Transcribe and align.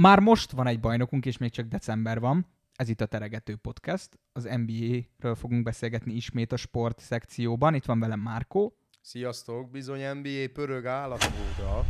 Már 0.00 0.20
most 0.20 0.50
van 0.50 0.66
egy 0.66 0.80
bajnokunk, 0.80 1.26
és 1.26 1.38
még 1.38 1.50
csak 1.50 1.66
december 1.66 2.20
van. 2.20 2.46
Ez 2.74 2.88
itt 2.88 3.00
a 3.00 3.06
Teregető 3.06 3.56
Podcast. 3.56 4.18
Az 4.32 4.44
NBA-ről 4.44 5.34
fogunk 5.34 5.62
beszélgetni 5.62 6.12
ismét 6.12 6.52
a 6.52 6.56
sport 6.56 6.98
szekcióban. 6.98 7.74
Itt 7.74 7.84
van 7.84 8.00
velem 8.00 8.20
Márkó. 8.20 8.78
Sziasztok, 9.00 9.70
bizony 9.70 10.00
NBA 10.14 10.52
pörög 10.52 10.86
állatmódra. 10.86 11.84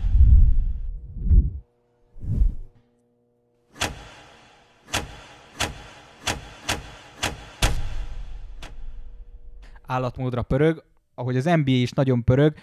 Állatmódra 9.82 10.42
pörög, 10.42 10.84
ahogy 11.14 11.36
az 11.36 11.44
NBA 11.44 11.70
is 11.70 11.90
nagyon 11.90 12.24
pörög, 12.24 12.54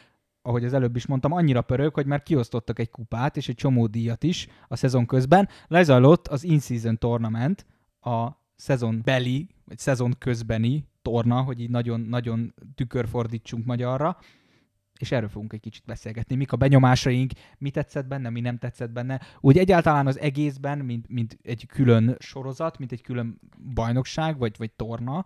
ahogy 0.45 0.65
az 0.65 0.73
előbb 0.73 0.95
is 0.95 1.05
mondtam, 1.05 1.31
annyira 1.31 1.61
pörög, 1.61 1.93
hogy 1.93 2.05
már 2.05 2.23
kiosztottak 2.23 2.79
egy 2.79 2.89
kupát 2.89 3.37
és 3.37 3.49
egy 3.49 3.55
csomó 3.55 3.87
díjat 3.87 4.23
is 4.23 4.47
a 4.67 4.75
szezon 4.75 5.05
közben. 5.05 5.49
Lezajlott 5.67 6.27
az 6.27 6.43
In-Season 6.43 6.97
Tournament, 6.97 7.65
a 8.01 8.27
szezon 8.55 9.01
beli, 9.03 9.47
vagy 9.65 9.77
szezon 9.77 10.15
közbeni 10.17 10.87
torna, 11.01 11.41
hogy 11.41 11.59
így 11.59 11.69
nagyon-nagyon 11.69 12.53
tükörfordítsunk 12.75 13.65
magyarra, 13.65 14.17
és 14.99 15.11
erről 15.11 15.29
fogunk 15.29 15.53
egy 15.53 15.59
kicsit 15.59 15.83
beszélgetni. 15.85 16.35
Mik 16.35 16.51
a 16.51 16.57
benyomásaink, 16.57 17.31
mi 17.57 17.69
tetszett 17.69 18.07
benne, 18.07 18.29
mi 18.29 18.39
nem 18.39 18.57
tetszett 18.57 18.91
benne. 18.91 19.21
Úgy 19.39 19.57
egyáltalán 19.57 20.07
az 20.07 20.19
egészben, 20.19 20.77
mint, 20.77 21.09
mint 21.09 21.37
egy 21.43 21.65
külön 21.65 22.15
sorozat, 22.19 22.77
mint 22.77 22.91
egy 22.91 23.01
külön 23.01 23.39
bajnokság, 23.73 24.37
vagy, 24.37 24.55
vagy 24.57 24.71
torna, 24.71 25.25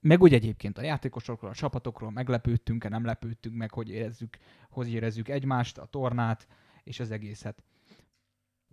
meg 0.00 0.22
úgy 0.22 0.34
egyébként 0.34 0.78
a 0.78 0.82
játékosokról, 0.82 1.50
a 1.50 1.54
csapatokról 1.54 2.10
meglepődtünk-e, 2.10 2.88
nem 2.88 3.04
lepődtünk 3.04 3.56
meg, 3.56 3.72
hogy 3.72 3.90
érezzük, 3.90 4.36
hogy 4.70 4.92
érezzük 4.92 5.28
egymást, 5.28 5.78
a 5.78 5.84
tornát 5.84 6.46
és 6.84 7.00
az 7.00 7.10
egészet. 7.10 7.62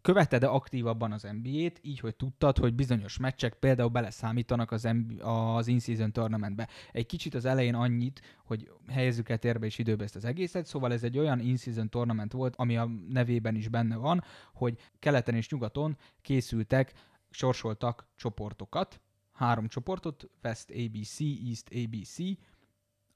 Követed-e 0.02 0.50
aktívabban 0.50 1.12
az 1.12 1.28
NBA-t, 1.42 1.80
így, 1.82 2.00
hogy 2.00 2.16
tudtad, 2.16 2.58
hogy 2.58 2.74
bizonyos 2.74 3.18
meccsek 3.18 3.54
például 3.54 3.90
beleszámítanak 3.90 4.72
az, 4.72 4.84
NBA, 4.84 5.56
az 5.56 5.68
In-Season 5.68 6.12
Tournamentbe. 6.12 6.68
Egy 6.92 7.06
kicsit 7.06 7.34
az 7.34 7.46
elején 7.46 7.76
annyit, 7.76 8.22
hogy 8.46 8.72
helyezzük 8.88 9.30
el 9.30 9.38
térbe 9.38 9.66
és 9.66 9.78
időbe 9.78 10.04
ezt 10.04 10.16
az 10.16 10.26
egészet, 10.26 10.66
szóval 10.66 10.94
ez 10.94 11.04
egy 11.04 11.18
olyan 11.18 11.40
In-Season 11.40 11.90
Tournament 11.90 12.32
volt, 12.32 12.56
ami 12.56 12.78
a 12.78 12.90
nevében 13.10 13.56
is 13.56 13.68
benne 13.68 13.96
van, 13.96 14.24
hogy 14.54 14.78
keleten 15.00 15.36
és 15.36 15.50
nyugaton 15.50 15.98
készültek, 16.22 16.94
sorsoltak 17.30 18.08
csoportokat, 18.16 19.02
három 19.38 19.68
csoportot, 19.68 20.30
West 20.44 20.72
ABC, 20.72 21.20
East 21.20 21.70
ABC, 21.86 22.18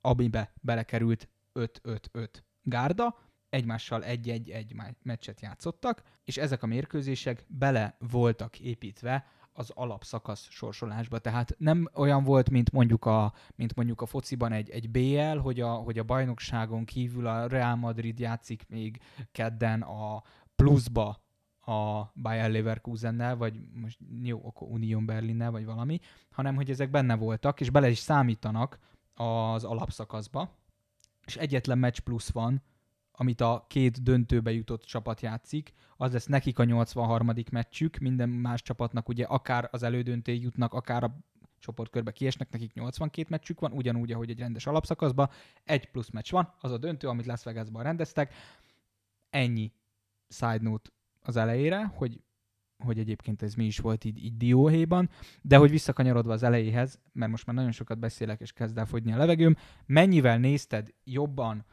amibe 0.02 0.54
belekerült 0.62 1.30
5-5-5 1.54 2.28
gárda, 2.62 3.18
egymással 3.50 4.04
egy-egy-egy 4.04 4.76
meccset 5.04 5.42
játszottak, 5.42 6.04
és 6.24 6.38
ezek 6.38 6.64
a 6.64 6.68
mérkőzések 6.68 7.46
bele 7.48 7.96
voltak 8.00 8.60
építve 8.60 9.26
az 9.54 9.72
alapszakasz 9.74 10.48
sorsolásba. 10.50 11.20
Tehát 11.20 11.56
nem 11.58 11.90
olyan 11.94 12.24
volt, 12.24 12.50
mint 12.50 12.72
mondjuk 12.72 13.06
a, 13.06 13.34
mint 13.56 13.76
mondjuk 13.76 14.02
a 14.02 14.06
fociban 14.06 14.52
egy, 14.52 14.70
egy 14.70 14.90
BL, 14.90 15.38
hogy 15.38 15.60
a, 15.60 15.74
hogy 15.74 16.00
a 16.00 16.04
bajnokságon 16.04 16.86
kívül 16.86 17.28
a 17.28 17.48
Real 17.48 17.76
Madrid 17.76 18.20
játszik 18.20 18.66
még 18.70 19.02
kedden 19.32 19.82
a 19.82 20.24
pluszba 20.56 21.24
a 21.62 22.12
Bayer 22.16 22.52
Leverkusennel, 22.52 23.36
vagy 23.36 23.60
most 23.74 24.00
jó, 24.22 24.42
akkor 24.46 24.68
Union 24.68 25.06
Berlinnel, 25.06 25.52
vagy 25.52 25.66
valami, 25.66 26.00
hanem 26.32 26.56
hogy 26.56 26.70
ezek 26.70 26.90
benne 26.90 27.16
voltak, 27.16 27.60
és 27.62 27.70
bele 27.70 27.90
is 27.90 27.98
számítanak 27.98 28.80
az 29.14 29.64
alapszakaszba, 29.64 30.58
és 31.26 31.36
egyetlen 31.36 31.78
meccs 31.78 32.00
plusz 32.00 32.32
van, 32.32 32.62
amit 33.12 33.42
a 33.42 33.66
két 33.68 34.04
döntőbe 34.04 34.52
jutott 34.52 34.84
csapat 34.84 35.22
játszik, 35.22 35.74
az 35.98 36.14
lesz 36.14 36.26
nekik 36.26 36.60
a 36.60 36.64
83. 36.64 37.30
meccsük, 37.52 37.98
minden 37.98 38.30
más 38.30 38.62
csapatnak 38.62 39.10
ugye 39.10 39.26
akár 39.26 39.68
az 39.72 39.84
elődöntő 39.84 40.34
jutnak, 40.34 40.74
akár 40.74 41.04
a 41.04 41.18
csoportkörbe 41.60 42.12
kiesnek, 42.12 42.52
nekik 42.52 42.74
82 42.74 43.28
meccsük 43.30 43.60
van, 43.60 43.72
ugyanúgy, 43.72 44.12
ahogy 44.12 44.30
egy 44.30 44.40
rendes 44.40 44.66
alapszakaszban, 44.66 45.30
egy 45.64 45.92
plusz 45.92 46.10
meccs 46.10 46.32
van, 46.32 46.54
az 46.60 46.72
a 46.72 46.78
döntő, 46.78 47.08
amit 47.08 47.26
Las 47.26 47.44
Vegasban 47.44 47.84
rendeztek. 47.84 48.34
Ennyi 49.30 49.72
side 50.28 50.60
note 50.62 50.90
az 51.22 51.36
elejére, 51.36 51.86
hogy, 51.86 52.22
hogy 52.84 53.00
egyébként 53.00 53.42
ez 53.42 53.54
mi 53.54 53.66
is 53.66 53.80
volt 53.80 54.04
így, 54.04 54.24
így 54.24 54.38
dióhéjban, 54.38 55.10
de 55.42 55.58
hogy 55.58 55.70
visszakanyarodva 55.70 56.34
az 56.34 56.44
elejéhez, 56.44 57.00
mert 57.12 57.32
most 57.32 57.46
már 57.46 57.56
nagyon 57.56 57.72
sokat 57.72 58.00
beszélek, 58.00 58.40
és 58.40 58.52
kezd 58.52 58.78
el 58.78 58.86
fogyni 58.86 59.14
a 59.14 59.18
levegőm, 59.18 59.56
mennyivel 59.86 60.38
nézted 60.38 60.94
jobban 61.04 61.66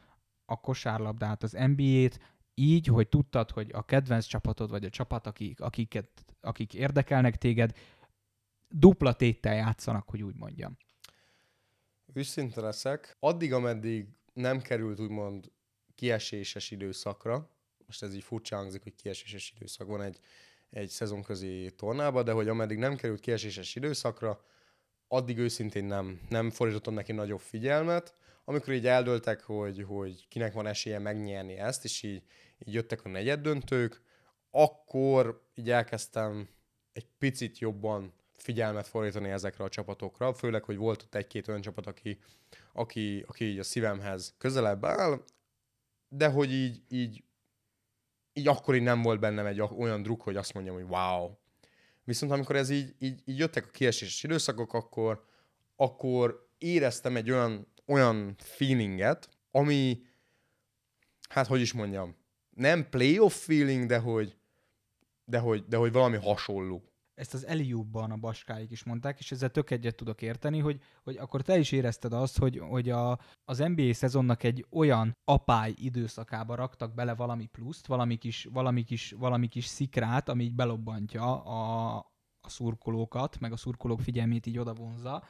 a 0.45 0.59
kosárlabdát, 0.59 1.43
az 1.43 1.51
NBA-t, 1.51 2.19
így, 2.53 2.85
hogy 2.87 3.09
tudtad, 3.09 3.51
hogy 3.51 3.69
a 3.73 3.85
kedvenc 3.85 4.25
csapatod, 4.25 4.69
vagy 4.69 4.85
a 4.85 4.89
csapat, 4.89 5.27
akik, 5.27 5.61
akiket, 5.61 6.09
akik 6.41 6.73
érdekelnek 6.73 7.37
téged, 7.37 7.77
dupla 8.69 9.13
téttel 9.13 9.55
játszanak, 9.55 10.09
hogy 10.09 10.23
úgy 10.23 10.35
mondjam. 10.35 10.77
Őszinte 12.13 12.61
leszek. 12.61 13.17
Addig, 13.19 13.53
ameddig 13.53 14.07
nem 14.33 14.61
került 14.61 14.99
úgymond 14.99 15.51
kieséses 15.95 16.71
időszakra, 16.71 17.49
most 17.89 18.03
ez 18.03 18.13
így 18.13 18.23
furcsa 18.23 18.55
hangzik, 18.55 18.83
hogy 18.83 18.95
kieséses 18.95 19.53
időszak 19.55 19.87
van 19.87 20.01
egy, 20.01 20.19
egy 20.69 20.89
szezonközi 20.89 21.71
tornába, 21.75 22.23
de 22.23 22.31
hogy 22.31 22.47
ameddig 22.47 22.77
nem 22.77 22.95
került 22.95 23.19
kieséses 23.19 23.75
időszakra, 23.75 24.41
addig 25.07 25.37
őszintén 25.37 25.85
nem, 25.85 26.21
nem 26.29 26.49
fordítottam 26.49 26.93
neki 26.93 27.11
nagyobb 27.11 27.39
figyelmet. 27.39 28.13
Amikor 28.45 28.73
így 28.73 28.87
eldöltek, 28.87 29.41
hogy, 29.41 29.83
hogy 29.83 30.27
kinek 30.27 30.53
van 30.53 30.67
esélye 30.67 30.99
megnyerni 30.99 31.57
ezt, 31.57 31.83
és 31.83 32.03
így, 32.03 32.23
így 32.65 32.73
jöttek 32.73 33.05
a 33.05 33.09
negyed 33.09 33.41
döntők, 33.41 34.01
akkor 34.51 35.47
így 35.55 35.69
elkezdtem 35.69 36.49
egy 36.93 37.07
picit 37.17 37.59
jobban 37.59 38.13
figyelmet 38.33 38.87
fordítani 38.87 39.29
ezekre 39.29 39.63
a 39.63 39.69
csapatokra, 39.69 40.33
főleg, 40.33 40.63
hogy 40.63 40.77
volt 40.77 41.01
ott 41.01 41.15
egy-két 41.15 41.47
olyan 41.47 41.61
csapat, 41.61 41.87
aki, 41.87 42.19
aki, 42.73 43.23
aki 43.27 43.45
így 43.45 43.59
a 43.59 43.63
szívemhez 43.63 44.35
közelebb 44.37 44.85
áll, 44.85 45.23
de 46.07 46.29
hogy 46.29 46.51
így, 46.51 46.81
így 46.89 47.23
így 48.39 48.47
akkor 48.47 48.75
így 48.75 48.81
nem 48.81 49.01
volt 49.01 49.19
bennem 49.19 49.45
egy 49.45 49.61
olyan 49.61 50.01
druk, 50.01 50.21
hogy 50.21 50.35
azt 50.35 50.53
mondjam, 50.53 50.75
hogy 50.75 50.85
wow. 50.89 51.29
Viszont 52.03 52.31
amikor 52.31 52.55
ez 52.55 52.69
így, 52.69 52.95
így, 52.99 53.21
így 53.25 53.37
jöttek 53.37 53.65
a 53.65 53.69
kieséses 53.69 54.23
időszakok, 54.23 54.73
akkor, 54.73 55.25
akkor 55.75 56.47
éreztem 56.57 57.15
egy 57.15 57.31
olyan, 57.31 57.67
olyan 57.85 58.35
feelinget, 58.37 59.29
ami, 59.51 60.01
hát 61.29 61.47
hogy 61.47 61.61
is 61.61 61.73
mondjam, 61.73 62.15
nem 62.49 62.89
playoff 62.89 63.45
feeling, 63.45 63.85
de 63.85 63.97
hogy, 63.97 64.35
de 65.25 65.39
hogy, 65.39 65.65
de 65.67 65.77
hogy 65.77 65.91
valami 65.91 66.17
hasonló 66.17 66.88
ezt 67.19 67.33
az 67.33 67.45
Eliubban 67.45 68.11
a 68.11 68.17
baskáik 68.17 68.71
is 68.71 68.83
mondták, 68.83 69.19
és 69.19 69.31
ezzel 69.31 69.49
tök 69.49 69.69
egyet 69.69 69.95
tudok 69.95 70.21
érteni, 70.21 70.59
hogy, 70.59 70.81
hogy 71.03 71.17
akkor 71.17 71.41
te 71.41 71.57
is 71.57 71.71
érezted 71.71 72.13
azt, 72.13 72.37
hogy, 72.37 72.59
hogy 72.59 72.89
a, 72.89 73.19
az 73.45 73.57
NBA 73.57 73.93
szezonnak 73.93 74.43
egy 74.43 74.65
olyan 74.69 75.17
apály 75.23 75.73
időszakába 75.75 76.55
raktak 76.55 76.93
bele 76.93 77.15
valami 77.15 77.45
pluszt, 77.45 77.87
valami 77.87 78.15
kis, 78.15 78.47
valami 78.51 78.83
kis, 78.83 79.11
valami 79.11 79.47
kis 79.47 79.65
szikrát, 79.65 80.29
ami 80.29 80.43
így 80.43 80.55
belobbantja 80.55 81.43
a, 81.43 81.95
a 82.41 82.49
szurkolókat, 82.49 83.39
meg 83.39 83.51
a 83.51 83.57
szurkolók 83.57 84.01
figyelmét 84.01 84.45
így 84.45 84.57
odavonza, 84.57 85.23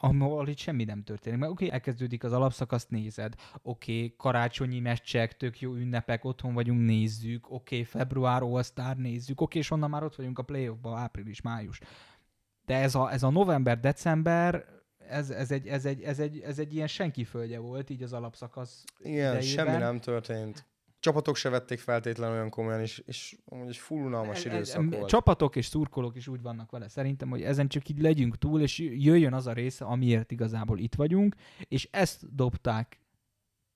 ahol 0.00 0.48
itt 0.48 0.58
semmi 0.58 0.84
nem 0.84 1.02
történik. 1.02 1.38
Mert 1.38 1.52
oké, 1.52 1.64
okay, 1.64 1.76
elkezdődik 1.76 2.24
az 2.24 2.32
alapszakaszt, 2.32 2.90
nézed. 2.90 3.34
Oké, 3.62 3.92
okay, 3.92 4.14
karácsonyi 4.16 4.80
meccsek, 4.80 5.36
tök 5.36 5.60
jó 5.60 5.74
ünnepek, 5.74 6.24
otthon 6.24 6.54
vagyunk, 6.54 6.86
nézzük. 6.86 7.50
Oké, 7.50 7.54
okay, 7.54 7.84
február 7.84 8.42
all 8.42 8.62
nézzük. 8.96 9.40
Oké, 9.40 9.42
okay, 9.42 9.60
és 9.60 9.70
onnan 9.70 9.90
már 9.90 10.02
ott 10.02 10.16
vagyunk 10.16 10.38
a 10.38 10.42
playoffban, 10.42 10.98
április, 10.98 11.40
május. 11.40 11.80
De 12.64 12.76
ez 12.76 12.94
a, 12.94 13.12
ez 13.12 13.22
a 13.22 13.30
november-december, 13.30 14.64
ez, 15.08 15.30
ez, 15.30 15.50
egy, 15.50 15.66
ez, 15.66 15.84
egy, 15.84 16.02
ez, 16.02 16.18
egy, 16.18 16.38
ez 16.38 16.58
egy 16.58 16.74
ilyen 16.74 16.86
senki 16.86 17.24
földje 17.24 17.58
volt 17.58 17.90
így 17.90 18.02
az 18.02 18.12
alapszakasz 18.12 18.84
Igen, 18.98 19.12
idejében. 19.12 19.42
semmi 19.42 19.76
nem 19.76 20.00
történt 20.00 20.69
csapatok 21.00 21.36
se 21.36 21.48
vették 21.48 21.78
feltétlenül 21.78 22.34
olyan 22.34 22.50
komolyan, 22.50 22.80
és, 22.80 23.02
és 23.06 23.36
amúgy 23.44 23.68
egy 23.68 23.76
full 23.76 24.02
unalmas 24.02 24.44
időszak 24.44 24.90
volt. 24.90 25.08
Csapatok 25.08 25.56
és 25.56 25.66
szurkolók 25.66 26.16
is 26.16 26.28
úgy 26.28 26.42
vannak 26.42 26.70
vele 26.70 26.88
szerintem, 26.88 27.28
hogy 27.28 27.42
ezen 27.42 27.68
csak 27.68 27.88
így 27.88 28.00
legyünk 28.00 28.38
túl, 28.38 28.60
és 28.60 28.78
jöjjön 28.78 29.34
az 29.34 29.46
a 29.46 29.52
része, 29.52 29.84
amiért 29.84 30.30
igazából 30.30 30.78
itt 30.78 30.94
vagyunk, 30.94 31.34
és 31.68 31.88
ezt 31.90 32.34
dobták 32.34 33.00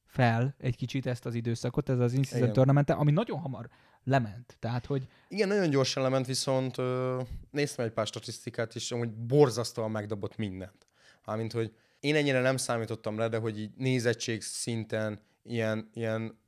fel 0.05 0.55
egy 0.59 0.77
kicsit 0.77 1.07
ezt 1.07 1.27
az 1.27 1.35
időszakot, 1.35 1.89
ez 1.89 1.99
az 1.99 2.13
Incident 2.13 2.53
Tournament, 2.53 2.91
ami 2.91 3.11
nagyon 3.11 3.39
hamar 3.39 3.69
lement. 4.05 4.57
Tehát, 4.59 4.87
hogy... 4.87 5.09
Igen, 5.29 5.49
nagyon 5.49 5.71
gyorsan 5.71 6.03
lement, 6.03 6.27
viszont 6.27 6.79
ö, 6.79 7.21
néztem 7.51 7.85
egy 7.85 7.93
pár 7.93 8.07
statisztikát, 8.07 8.75
és 8.75 8.93
amúgy 8.93 9.13
borzasztóan 9.13 9.91
megdobott 9.91 10.37
mindent. 10.37 10.87
Mármint, 11.25 11.53
hogy 11.53 11.75
én 12.01 12.15
ennyire 12.15 12.41
nem 12.41 12.57
számítottam 12.57 13.19
rá, 13.19 13.29
de 13.29 13.39
hogy 13.39 13.61
így 13.61 13.71
nézettség 13.77 14.43
szinten 14.43 15.21
ilyen, 15.43 15.91
ilyen 15.95 16.39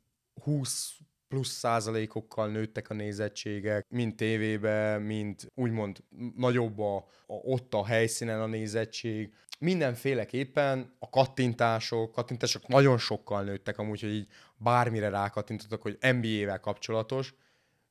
20 0.43 0.97
plusz 1.29 1.49
százalékokkal 1.49 2.49
nőttek 2.49 2.91
a 2.91 2.95
nézettségek, 2.95 3.87
mind 3.89 4.15
tévébe, 4.15 4.99
mind 4.99 5.51
úgymond 5.55 6.05
nagyobb 6.37 6.79
a, 6.79 6.97
a, 6.97 7.33
ott 7.33 7.75
a 7.75 7.85
helyszínen 7.85 8.41
a 8.41 8.47
nézettség. 8.47 9.35
Mindenféleképpen 9.59 10.97
a 10.99 11.09
kattintások, 11.09 12.13
kattintások 12.13 12.67
nagyon 12.67 12.99
sokkal 12.99 13.45
nőttek 13.45 13.79
amúgy, 13.79 14.01
hogy 14.01 14.13
így 14.13 14.29
bármire 14.57 15.09
rákattintottak, 15.09 15.83
hogy 15.83 15.99
NBA-vel 16.01 16.61
kapcsolatos. 16.61 17.35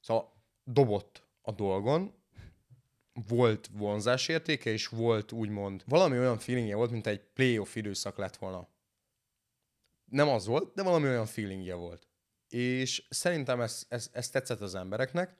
Szóval 0.01 0.33
dobott 0.63 1.23
a 1.41 1.51
dolgon, 1.51 2.13
volt 3.27 3.69
vonzásértéke, 3.73 4.69
és 4.69 4.87
volt 4.87 5.31
úgymond 5.31 5.83
valami 5.85 6.17
olyan 6.17 6.37
feelingje 6.37 6.75
volt, 6.75 6.91
mint 6.91 7.07
egy 7.07 7.21
playoff 7.33 7.75
időszak 7.75 8.17
lett 8.17 8.35
volna. 8.35 8.67
Nem 10.05 10.27
az 10.27 10.45
volt, 10.45 10.73
de 10.73 10.83
valami 10.83 11.07
olyan 11.07 11.25
feelingje 11.25 11.75
volt. 11.75 12.07
És 12.49 13.07
szerintem 13.09 13.61
ez, 13.61 13.85
ez, 13.89 14.09
ez 14.13 14.29
tetszett 14.29 14.61
az 14.61 14.75
embereknek. 14.75 15.37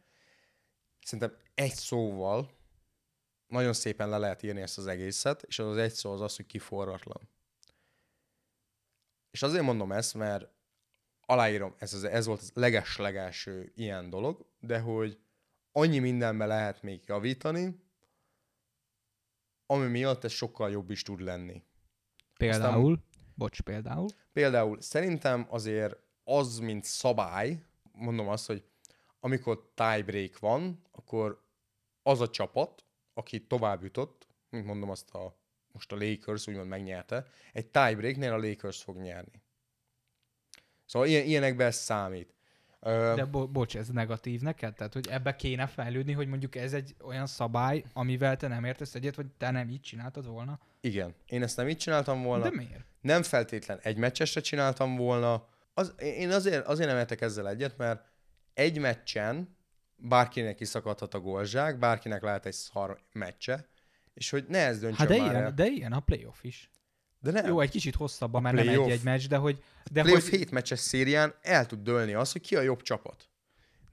Szerintem 1.00 1.38
egy 1.54 1.74
szóval 1.74 2.50
nagyon 3.48 3.74
szépen 3.74 4.10
le 4.10 4.18
lehet 4.18 4.44
írni 4.44 4.62
ezt 4.62 4.78
az 4.78 4.88
egészet, 4.88 5.44
és 5.44 5.60
az, 5.60 5.68
az 5.68 5.78
egy 5.78 5.94
szó 5.94 6.12
az 6.12 6.22
az, 6.22 6.36
hogy 6.36 6.46
kiforratlan. 6.46 7.30
És 9.32 9.42
azért 9.42 9.64
mondom 9.64 9.92
ezt, 9.92 10.14
mert 10.14 10.50
aláírom, 11.22 11.76
ez, 11.78 11.94
az, 11.94 12.04
ez 12.04 12.26
volt 12.26 12.42
az 12.42 12.52
leges-legelső 12.54 13.72
ilyen 13.76 14.10
dolog, 14.10 14.46
de 14.60 14.80
hogy 14.80 15.20
annyi 15.72 16.00
mindenben 16.00 16.48
lehet 16.48 16.82
még 16.82 17.04
javítani, 17.06 17.84
ami 19.66 19.88
miatt 19.88 20.24
ez 20.24 20.32
sokkal 20.32 20.72
jobb 20.72 20.90
is 20.90 21.02
tud 21.02 21.20
lenni. 21.20 21.64
Például, 22.38 22.94
Aztán, 22.94 23.06
bocs, 23.36 23.62
például. 23.62 24.08
Például 24.34 24.82
szerintem 24.82 25.48
azért 25.50 25.98
az, 26.26 26.60
mint 26.60 26.84
szabály, 26.84 27.64
mondom 27.92 28.28
azt, 28.28 28.48
hogy 28.48 28.64
amikor 29.20 29.72
tiebreak 29.74 30.40
van, 30.40 30.82
akkor 30.92 31.44
az 32.04 32.22
a 32.22 32.30
csapat, 32.30 32.86
aki 33.14 33.46
tovább 33.48 33.84
jutott, 33.84 34.28
mint 34.50 34.66
mondom 34.66 34.90
azt 34.90 35.10
a, 35.10 35.38
most 35.72 35.92
a 35.92 35.96
Lakers 35.96 36.48
úgymond 36.48 36.68
megnyerte, 36.68 37.28
egy 37.54 37.66
tiebreaknél 37.66 38.34
a 38.34 38.38
Lakers 38.38 38.84
fog 38.84 38.98
nyerni. 38.98 39.42
Szóval 40.86 41.08
ilyen, 41.08 41.26
ilyenekben 41.26 41.68
ez 41.68 41.76
számít. 41.76 42.34
De 43.16 43.26
bo- 43.26 43.52
bocs, 43.52 43.78
ez 43.78 43.90
negatív 43.90 44.42
neked? 44.42 44.74
Tehát, 44.74 44.94
hogy 44.94 45.08
ebbe 45.08 45.36
kéne 45.36 45.68
fejlődni, 45.68 46.12
hogy 46.12 46.28
mondjuk 46.28 46.56
ez 46.56 46.74
egy 46.74 46.96
olyan 47.04 47.28
szabály, 47.28 47.84
amivel 47.94 48.38
te 48.38 48.48
nem 48.48 48.64
értesz 48.64 48.96
egyet, 48.96 49.16
vagy 49.16 49.28
te 49.38 49.52
nem 49.52 49.70
így 49.70 49.82
csináltad 49.82 50.28
volna? 50.28 50.60
Igen. 50.82 51.16
Én 51.26 51.44
ezt 51.44 51.58
nem 51.58 51.68
így 51.68 51.78
csináltam 51.78 52.24
volna. 52.24 52.44
De 52.44 52.56
miért? 52.56 52.86
Nem 53.02 53.24
feltétlen 53.24 53.80
egy 53.82 53.98
meccsesre 53.98 54.42
csináltam 54.42 54.96
volna. 54.96 55.48
Az, 55.78 55.94
én 55.98 56.32
azért, 56.32 56.66
azért 56.66 56.90
nem 56.90 56.98
értek 56.98 57.22
ezzel 57.22 57.50
egyet, 57.50 57.78
mert 57.78 58.06
egy 58.54 58.80
meccsen 58.80 59.58
bárkinek 59.96 60.56
kiszakadhat 60.56 61.14
a 61.14 61.20
golzsák, 61.20 61.80
bárkinek 61.80 62.22
lehet 62.22 62.46
egy 62.46 62.54
szar 62.54 63.00
meccse, 63.12 63.68
és 64.14 64.30
hogy 64.30 64.46
ne 64.48 64.66
ez 64.66 64.80
döntse 64.80 64.98
hát 64.98 65.08
de 65.08 65.18
már 65.18 65.32
ilyen, 65.32 65.44
el. 65.44 65.54
de 65.54 65.66
ilyen 65.66 65.94
a 65.94 66.00
playoff 66.00 66.44
is. 66.44 66.70
De 67.20 67.32
nem. 67.32 67.46
Jó, 67.46 67.60
egy 67.60 67.70
kicsit 67.70 67.96
hosszabban, 67.96 68.42
mert 68.42 68.56
nem 68.56 68.68
egy-egy 68.68 69.04
meccs, 69.04 69.28
de 69.28 69.38
hogy... 69.38 69.64
De 69.92 70.02
playoff 70.02 70.30
hogy 70.30 70.40
hét 70.40 70.52
meccses 70.52 70.80
szérián 70.80 71.36
el 71.42 71.66
tud 71.66 71.84
dőlni 71.84 72.14
az, 72.14 72.32
hogy 72.32 72.42
ki 72.42 72.56
a 72.56 72.62
jobb 72.62 72.82
csapat. 72.82 73.30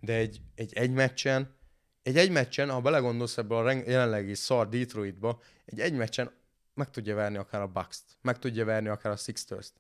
De 0.00 0.14
egy, 0.14 0.40
egy 0.55 0.73
egy 0.75 0.90
meccsen, 0.90 1.56
egy 2.02 2.17
egy 2.17 2.31
meccsen, 2.31 2.70
ha 2.70 2.81
belegondolsz 2.81 3.38
ebbe 3.38 3.56
a 3.56 3.70
jelenlegi 3.70 4.34
szar 4.34 4.69
Detroitba, 4.69 5.40
egy 5.64 5.81
egy 5.81 5.93
meccsen 5.94 6.32
meg 6.75 6.90
tudja 6.90 7.14
verni 7.14 7.37
akár 7.37 7.61
a 7.61 7.67
Bucks-t, 7.67 8.05
meg 8.20 8.38
tudja 8.38 8.64
verni 8.64 8.88
akár 8.88 9.12
a 9.12 9.17
Sixers-t. 9.17 9.73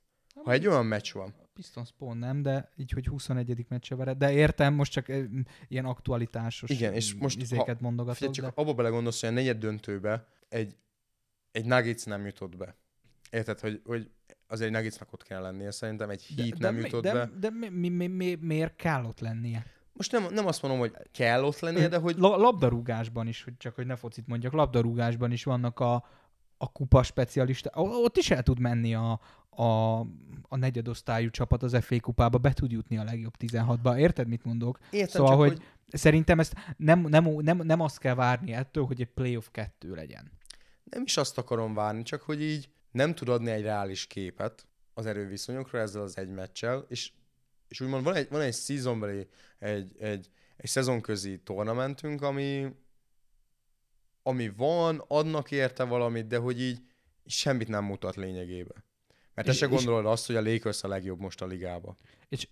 Ha 0.44 0.52
egy 0.52 0.66
olyan 0.66 0.86
meccs 0.86 1.12
van. 1.12 1.34
Pistons 1.52 1.92
pont 1.98 2.20
nem, 2.20 2.42
de 2.42 2.70
így, 2.76 2.90
hogy 2.90 3.06
21. 3.06 3.66
meccse 3.68 3.94
vered. 3.94 4.18
De 4.18 4.32
értem, 4.32 4.74
most 4.74 4.92
csak 4.92 5.08
eh, 5.08 5.24
ilyen 5.68 5.84
aktualitásos 5.84 6.70
Igen, 6.70 6.92
és 6.92 7.14
most 7.14 7.40
izéket 7.40 7.66
ha- 7.66 7.76
mondogatod. 7.80 8.16
Figyelj, 8.16 8.34
csak 8.34 8.44
de... 8.44 8.62
abba 8.62 8.74
belegondolsz, 8.74 9.20
hogy 9.20 9.28
a 9.28 9.32
negyed 9.32 9.58
döntőbe 9.58 10.26
egy, 10.48 10.76
egy 11.50 11.64
Nuggets 11.64 12.04
nem 12.04 12.26
jutott 12.26 12.56
be. 12.56 12.76
Érted, 13.30 13.60
hogy, 13.60 13.80
hogy 13.84 14.10
azért 14.46 14.70
egy 14.70 14.76
Nuggetsnak 14.76 15.12
ott 15.12 15.22
kell 15.22 15.42
lennie, 15.42 15.70
szerintem 15.70 16.10
egy 16.10 16.26
Heat 16.36 16.58
nem 16.58 16.74
mi- 16.74 16.80
jutott 16.82 17.02
de, 17.02 17.12
be. 17.12 17.30
De 17.38 17.50
mi, 17.50 17.68
mi, 17.68 17.88
mi, 17.88 18.06
mi, 18.06 18.34
miért 18.40 18.76
kell 18.76 19.04
ott 19.04 19.20
lennie? 19.20 19.66
Most 19.92 20.12
nem, 20.12 20.26
nem 20.30 20.46
azt 20.46 20.62
mondom, 20.62 20.80
hogy 20.80 20.92
kell 21.10 21.44
ott 21.44 21.58
lennie, 21.58 21.88
de 21.88 21.96
hogy 21.98 22.16
La, 22.16 22.36
labdarúgásban 22.36 23.26
is, 23.26 23.44
hogy 23.44 23.56
csak 23.56 23.74
hogy 23.74 23.86
ne 23.86 23.96
focit 23.96 24.26
mondjak, 24.26 24.52
labdarúgásban 24.52 25.32
is 25.32 25.44
vannak 25.44 25.80
a, 25.80 26.04
a 26.62 26.72
kupa 26.72 27.02
specialista. 27.02 27.70
Ott 27.74 28.16
is 28.16 28.30
el 28.30 28.42
tud 28.42 28.58
menni 28.58 28.94
a, 28.94 29.20
a, 29.50 29.98
a 30.48 30.56
negyedosztályú 30.56 31.30
csapat 31.30 31.62
az 31.62 31.76
FA 31.80 32.00
kupába, 32.00 32.38
be 32.38 32.52
tud 32.52 32.70
jutni 32.70 32.98
a 32.98 33.04
legjobb 33.04 33.34
16-ba. 33.38 33.98
Érted, 33.98 34.28
mit 34.28 34.44
mondok? 34.44 34.78
értem 34.90 35.08
Szóval, 35.08 35.30
csak, 35.30 35.38
hogy, 35.38 35.50
hogy 35.50 36.00
szerintem 36.00 36.38
ezt 36.38 36.54
nem, 36.76 37.00
nem, 37.00 37.24
nem, 37.24 37.56
nem 37.56 37.80
azt 37.80 37.98
kell 37.98 38.14
várni 38.14 38.52
ettől, 38.52 38.84
hogy 38.84 39.00
egy 39.00 39.10
playoff 39.14 39.46
kettő 39.50 39.94
legyen. 39.94 40.30
nem 40.84 41.02
is 41.02 41.16
azt 41.16 41.38
akarom 41.38 41.74
várni, 41.74 42.02
csak 42.02 42.22
hogy 42.22 42.42
így 42.42 42.68
nem 42.90 43.14
tud 43.14 43.28
adni 43.28 43.50
egy 43.50 43.62
reális 43.62 44.06
képet 44.06 44.66
az 44.94 45.06
erőviszonyokra 45.06 45.78
ezzel 45.78 46.02
az 46.02 46.18
egy 46.18 46.28
meccsel, 46.28 46.84
és, 46.88 47.12
és 47.68 47.80
úgymond 47.80 48.04
van 48.04 48.14
egy, 48.14 48.28
van 48.30 48.40
egy 48.40 48.54
seasonbeli, 48.54 49.28
egy, 49.58 49.92
egy, 49.98 50.30
egy 50.56 50.68
szezonközi 50.68 51.38
tornamentünk, 51.38 52.22
ami, 52.22 52.74
ami 54.22 54.48
van, 54.56 55.04
adnak 55.08 55.50
érte 55.50 55.84
valamit, 55.84 56.26
de 56.26 56.38
hogy 56.38 56.60
így 56.60 56.80
semmit 57.26 57.68
nem 57.68 57.84
mutat 57.84 58.16
lényegében. 58.16 58.84
Mert 59.34 59.46
te 59.46 59.52
És- 59.52 59.58
se 59.58 59.66
és- 59.66 59.72
gondolod 59.72 60.06
azt, 60.06 60.26
hogy 60.26 60.36
a 60.36 60.42
Lakers 60.42 60.82
a 60.82 60.88
legjobb 60.88 61.20
most 61.20 61.42
a 61.42 61.46
ligába. 61.46 61.96
És 62.28 62.48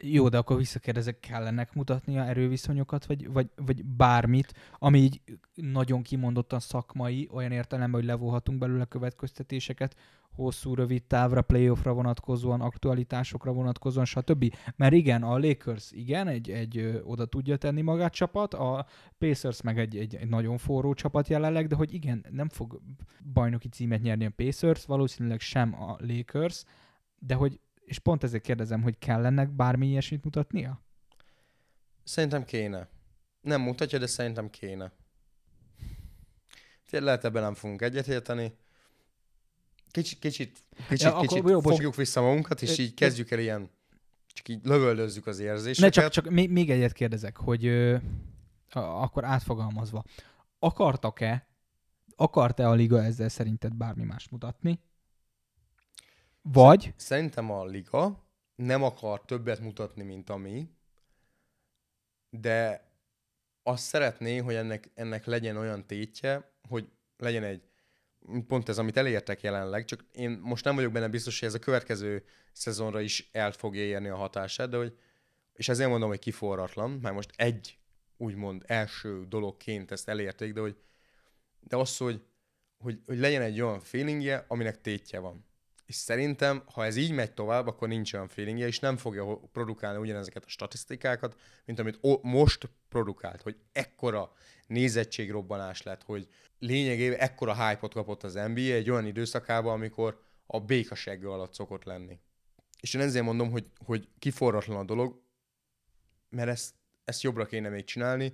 jó, 0.00 0.28
de 0.28 0.38
akkor 0.38 0.56
visszakérdezek, 0.56 1.20
kellenek 1.20 1.72
mutatnia 1.74 2.24
erőviszonyokat, 2.24 3.06
vagy, 3.06 3.28
vagy, 3.32 3.46
vagy 3.56 3.84
bármit, 3.84 4.52
ami 4.78 4.98
így 4.98 5.20
nagyon 5.54 6.02
kimondottan 6.02 6.60
szakmai, 6.60 7.28
olyan 7.32 7.52
értelemben, 7.52 8.00
hogy 8.00 8.08
levóhatunk 8.08 8.58
belőle 8.58 8.84
következtetéseket, 8.84 9.96
hosszú, 10.34 10.74
rövid 10.74 11.04
távra, 11.04 11.42
playoffra 11.42 11.92
vonatkozóan, 11.92 12.60
aktualitásokra 12.60 13.52
vonatkozóan, 13.52 14.04
stb. 14.04 14.54
Mert 14.76 14.92
igen, 14.92 15.22
a 15.22 15.38
Lakers 15.38 15.92
igen, 15.92 16.28
egy, 16.28 16.50
egy 16.50 17.00
oda 17.04 17.26
tudja 17.26 17.56
tenni 17.56 17.80
magát 17.80 18.12
csapat, 18.12 18.54
a 18.54 18.86
Pacers 19.18 19.62
meg 19.62 19.78
egy, 19.78 19.96
egy, 19.96 20.14
egy 20.14 20.28
nagyon 20.28 20.58
forró 20.58 20.94
csapat 20.94 21.28
jelenleg, 21.28 21.66
de 21.66 21.74
hogy 21.74 21.94
igen, 21.94 22.26
nem 22.30 22.48
fog 22.48 22.80
bajnoki 23.32 23.68
címet 23.68 24.02
nyerni 24.02 24.24
a 24.24 24.32
Pacers, 24.36 24.84
valószínűleg 24.84 25.40
sem 25.40 25.82
a 25.82 25.96
Lakers, 26.00 26.64
de 27.18 27.34
hogy 27.34 27.60
és 27.84 27.98
pont 27.98 28.22
ezért 28.22 28.42
kérdezem, 28.42 28.82
hogy 28.82 28.98
kell 28.98 29.24
ennek 29.24 29.50
bármi 29.50 29.86
ilyesmit 29.86 30.24
mutatnia? 30.24 30.82
Szerintem 32.04 32.44
kéne. 32.44 32.88
Nem 33.40 33.60
mutatja, 33.60 33.98
de 33.98 34.06
szerintem 34.06 34.50
kéne. 34.50 34.92
Lehet 36.90 37.24
ebben 37.24 37.42
nem 37.42 37.54
fogunk 37.54 37.82
egyetérteni. 37.82 38.52
Kicsit, 39.94 40.18
kicsit, 40.18 40.58
kicsit, 40.88 41.00
Ja, 41.00 41.08
ja, 41.08 41.14
akkor 41.14 41.26
kicsit 41.26 41.48
jó, 41.48 41.60
bocs. 41.60 41.74
fogjuk 41.74 41.94
vissza 41.94 42.20
magunkat, 42.20 42.62
és 42.62 42.78
így 42.78 42.94
kezdjük 42.94 43.30
el 43.30 43.38
ilyen, 43.38 43.70
csak 44.26 44.48
így 44.48 44.60
lövöldözzük 44.64 45.26
az 45.26 45.38
Ne, 45.38 45.44
érzéseket. 45.44 45.92
csak, 45.92 46.10
csak 46.10 46.28
még, 46.28 46.50
még 46.50 46.70
egyet 46.70 46.92
kérdezek, 46.92 47.36
hogy 47.36 47.66
ö, 47.66 47.96
akkor 48.72 49.24
átfogalmazva, 49.24 50.04
akartak-e, 50.58 51.48
akart-e 52.16 52.68
a 52.68 52.72
liga 52.72 53.02
ezzel 53.02 53.28
szerinted 53.28 53.74
bármi 53.74 54.04
más 54.04 54.28
mutatni? 54.28 54.80
Vagy, 56.42 56.92
Szerintem 56.96 57.50
a 57.50 57.64
liga 57.64 58.26
nem 58.54 58.82
akar 58.82 59.24
többet 59.24 59.60
mutatni, 59.60 60.02
mint 60.02 60.30
ami, 60.30 60.68
de 62.30 62.88
azt 63.62 63.84
szeretné, 63.84 64.36
hogy 64.36 64.54
ennek, 64.54 64.90
ennek 64.94 65.24
legyen 65.24 65.56
olyan 65.56 65.86
tétje, 65.86 66.52
hogy 66.68 66.88
legyen 67.16 67.42
egy, 67.42 67.62
pont 68.46 68.68
ez, 68.68 68.78
amit 68.78 68.96
elértek 68.96 69.40
jelenleg, 69.40 69.84
csak 69.84 70.04
én 70.12 70.30
most 70.42 70.64
nem 70.64 70.74
vagyok 70.74 70.92
benne 70.92 71.08
biztos, 71.08 71.38
hogy 71.38 71.48
ez 71.48 71.54
a 71.54 71.58
következő 71.58 72.24
szezonra 72.52 73.00
is 73.00 73.28
el 73.32 73.52
fogja 73.52 73.82
érni 73.82 74.08
a 74.08 74.16
hatását, 74.16 74.68
de 74.68 74.76
hogy, 74.76 74.96
és 75.52 75.68
ezért 75.68 75.90
mondom, 75.90 76.08
hogy 76.08 76.18
kiforratlan, 76.18 76.90
mert 76.90 77.14
most 77.14 77.30
egy 77.36 77.78
úgymond 78.16 78.62
első 78.66 79.24
dologként 79.28 79.90
ezt 79.90 80.08
elérték, 80.08 80.52
de 80.52 80.60
hogy 80.60 80.76
de 81.68 81.76
az, 81.76 81.96
hogy, 81.96 82.22
hogy, 82.78 83.00
hogy 83.06 83.18
legyen 83.18 83.42
egy 83.42 83.60
olyan 83.60 83.80
feelingje, 83.80 84.44
aminek 84.48 84.80
tétje 84.80 85.18
van. 85.18 85.46
És 85.86 85.94
szerintem, 85.94 86.62
ha 86.72 86.84
ez 86.84 86.96
így 86.96 87.12
megy 87.12 87.32
tovább, 87.32 87.66
akkor 87.66 87.88
nincs 87.88 88.12
olyan 88.12 88.28
feelingje, 88.28 88.66
és 88.66 88.78
nem 88.78 88.96
fogja 88.96 89.36
produkálni 89.52 89.98
ugyanezeket 89.98 90.44
a 90.44 90.48
statisztikákat, 90.48 91.36
mint 91.64 91.78
amit 91.78 91.98
o- 92.00 92.22
most 92.22 92.68
produkált, 92.88 93.42
hogy 93.42 93.56
ekkora 93.72 94.32
nézettségrobbanás 94.66 95.82
lett, 95.82 96.02
hogy 96.02 96.28
lényegében 96.58 97.18
ekkora 97.18 97.68
hype-ot 97.68 97.92
kapott 97.92 98.22
az 98.22 98.34
NBA 98.34 98.60
egy 98.60 98.90
olyan 98.90 99.06
időszakában, 99.06 99.72
amikor 99.72 100.22
a 100.46 100.60
békasegge 100.60 101.28
alatt 101.28 101.54
szokott 101.54 101.84
lenni. 101.84 102.18
És 102.80 102.94
én 102.94 103.00
ezért 103.00 103.24
mondom, 103.24 103.50
hogy, 103.50 103.66
hogy 103.84 104.08
kiforratlan 104.18 104.76
a 104.76 104.84
dolog, 104.84 105.22
mert 106.30 106.48
ezt, 106.48 106.74
ezt 107.04 107.22
jobbra 107.22 107.46
kéne 107.46 107.68
még 107.68 107.84
csinálni, 107.84 108.32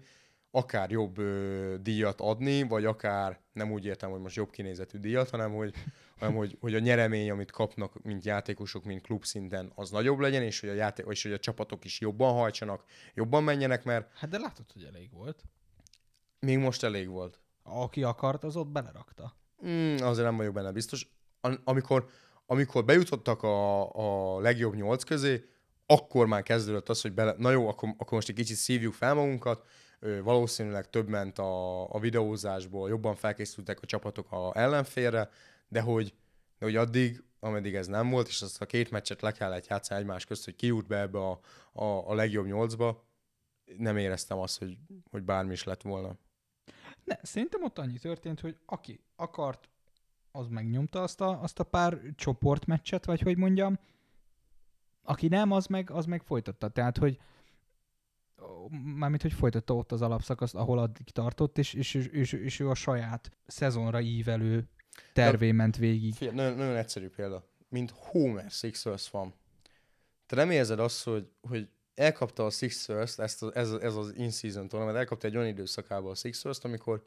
akár 0.50 0.90
jobb 0.90 1.18
ö, 1.18 1.74
díjat 1.80 2.20
adni, 2.20 2.62
vagy 2.62 2.84
akár 2.84 3.40
nem 3.52 3.72
úgy 3.72 3.84
értem, 3.84 4.10
hogy 4.10 4.20
most 4.20 4.36
jobb 4.36 4.50
kinézetű 4.50 4.98
díjat, 4.98 5.30
hanem 5.30 5.52
hogy, 5.54 5.74
hanem 6.18 6.34
hogy, 6.34 6.56
hogy 6.60 6.74
a 6.74 6.78
nyeremény, 6.78 7.30
amit 7.30 7.50
kapnak, 7.50 8.02
mint 8.02 8.24
játékosok, 8.24 8.84
mint 8.84 9.02
klub 9.02 9.24
szinten, 9.24 9.72
az 9.74 9.90
nagyobb 9.90 10.18
legyen, 10.18 10.42
és 10.42 10.60
hogy 10.60 10.68
a, 10.68 10.72
játék, 10.72 11.06
és 11.08 11.22
hogy 11.22 11.32
a 11.32 11.38
csapatok 11.38 11.84
is 11.84 12.00
jobban 12.00 12.32
hajtsanak, 12.32 12.84
jobban 13.14 13.44
menjenek, 13.44 13.84
mert 13.84 14.10
hát 14.14 14.30
de 14.30 14.38
látod, 14.38 14.64
hogy 14.72 14.84
elég 14.84 15.10
volt. 15.12 15.44
még 16.40 16.58
most 16.58 16.82
elég 16.82 17.08
volt. 17.08 17.40
Aki 17.62 18.02
akart, 18.02 18.44
az 18.44 18.56
ott 18.56 18.68
belerakta. 18.68 19.36
Mm, 19.66 19.96
azért 19.96 20.26
nem 20.26 20.36
vagyok 20.36 20.54
benne 20.54 20.72
biztos. 20.72 21.08
Am- 21.40 21.60
Amikor, 21.64 22.08
amikor 22.46 22.84
bejutottak 22.84 23.42
a, 23.42 23.90
a 24.36 24.40
legjobb 24.40 24.74
nyolc 24.74 25.02
közé, 25.04 25.44
akkor 25.86 26.26
már 26.26 26.42
kezdődött 26.42 26.88
az, 26.88 27.00
hogy 27.00 27.12
bele, 27.12 27.34
na 27.38 27.50
jó, 27.50 27.68
akkor, 27.68 27.88
akkor 27.88 28.12
most 28.12 28.28
egy 28.28 28.34
kicsit 28.34 28.56
szívjuk 28.56 28.92
fel 28.94 29.14
magunkat, 29.14 29.66
valószínűleg 30.22 30.90
több 30.90 31.08
ment 31.08 31.38
a, 31.38 31.82
a 31.94 31.98
videózásból, 31.98 32.88
jobban 32.88 33.14
felkészültek 33.14 33.78
a 33.82 33.86
csapatok 33.86 34.32
a 34.32 34.52
ellenfélre, 34.56 35.30
de 35.68 35.80
hogy, 35.80 36.14
de 36.58 36.64
hogy 36.64 36.76
addig, 36.76 37.22
ameddig 37.40 37.74
ez 37.74 37.86
nem 37.86 38.10
volt, 38.10 38.28
és 38.28 38.42
azt 38.42 38.60
a 38.60 38.66
két 38.66 38.90
meccset 38.90 39.22
le 39.22 39.32
kellett 39.32 39.66
játszani 39.66 40.00
egymás 40.00 40.24
közt, 40.24 40.44
hogy 40.44 40.56
ki 40.56 40.66
jut 40.66 40.86
be 40.86 40.98
ebbe 41.00 41.18
a, 41.18 41.40
a, 41.72 41.84
a 41.84 42.14
legjobb 42.14 42.46
nyolcba, 42.46 43.04
nem 43.76 43.96
éreztem 43.96 44.38
azt, 44.38 44.58
hogy, 44.58 44.78
hogy 45.10 45.22
bármi 45.22 45.52
is 45.52 45.64
lett 45.64 45.82
volna. 45.82 46.16
Ne, 47.04 47.16
szerintem 47.22 47.62
ott 47.62 47.78
annyi 47.78 47.98
történt, 47.98 48.40
hogy 48.40 48.56
aki 48.66 49.00
akart, 49.16 49.68
az 50.32 50.46
megnyomta 50.48 51.02
azt 51.02 51.20
a, 51.20 51.42
azt 51.42 51.58
a 51.58 51.64
pár 51.64 52.00
csoportmeccset, 52.14 53.04
vagy 53.04 53.20
hogy 53.20 53.36
mondjam, 53.36 53.78
aki 55.02 55.28
nem, 55.28 55.50
az 55.50 55.66
meg, 55.66 55.90
az 55.90 56.06
meg 56.06 56.22
folytatta. 56.22 56.68
Tehát, 56.68 56.98
hogy 56.98 57.18
mármint, 58.94 59.22
hogy 59.22 59.32
folytatta 59.32 59.74
ott 59.74 59.92
az 59.92 60.02
alapszakaszt, 60.02 60.54
ahol 60.54 60.78
addig 60.78 61.10
tartott, 61.10 61.58
és, 61.58 61.74
és, 61.74 61.94
és, 61.94 62.32
és, 62.32 62.60
ő 62.60 62.68
a 62.68 62.74
saját 62.74 63.30
szezonra 63.46 64.00
ívelő 64.00 64.68
tervé 65.12 65.52
ment 65.52 65.76
végig. 65.76 66.14
Figyelj, 66.14 66.36
nagyon, 66.36 66.56
nagyon 66.56 66.76
egyszerű 66.76 67.08
példa. 67.08 67.48
Mint 67.68 67.92
Homer 67.94 68.50
Sixers 68.50 69.10
van. 69.10 69.34
Te 70.26 70.36
nem 70.36 70.50
érzed 70.50 70.78
azt, 70.78 71.04
hogy, 71.04 71.28
hogy 71.40 71.68
elkapta 71.94 72.46
a 72.46 72.50
Sixers, 72.50 73.18
ezt 73.18 73.42
a, 73.42 73.50
ez, 73.54 73.70
ez 73.72 73.94
az 73.94 74.12
in-season 74.16 74.68
tournament, 74.68 74.98
elkapta 74.98 75.26
egy 75.26 75.36
olyan 75.36 75.48
időszakában 75.48 76.10
a 76.10 76.14
Sixers-t, 76.14 76.64
amikor 76.64 77.06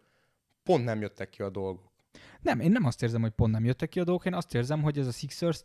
pont 0.64 0.84
nem 0.84 1.02
jöttek 1.02 1.30
ki 1.30 1.42
a 1.42 1.50
dolgok. 1.50 1.92
Nem, 2.42 2.60
én 2.60 2.72
nem 2.72 2.86
azt 2.86 3.04
érzem, 3.04 3.22
hogy 3.22 3.32
pont 3.32 3.52
nem 3.52 3.66
jöttek 3.66 3.90
ki 3.90 4.00
a 4.00 4.04
dolgok, 4.04 4.26
én 4.26 4.34
azt 4.34 4.54
érzem, 4.54 4.82
hogy 4.82 4.98
ez 4.98 5.08
a 5.08 5.12
Sixers 5.12 5.64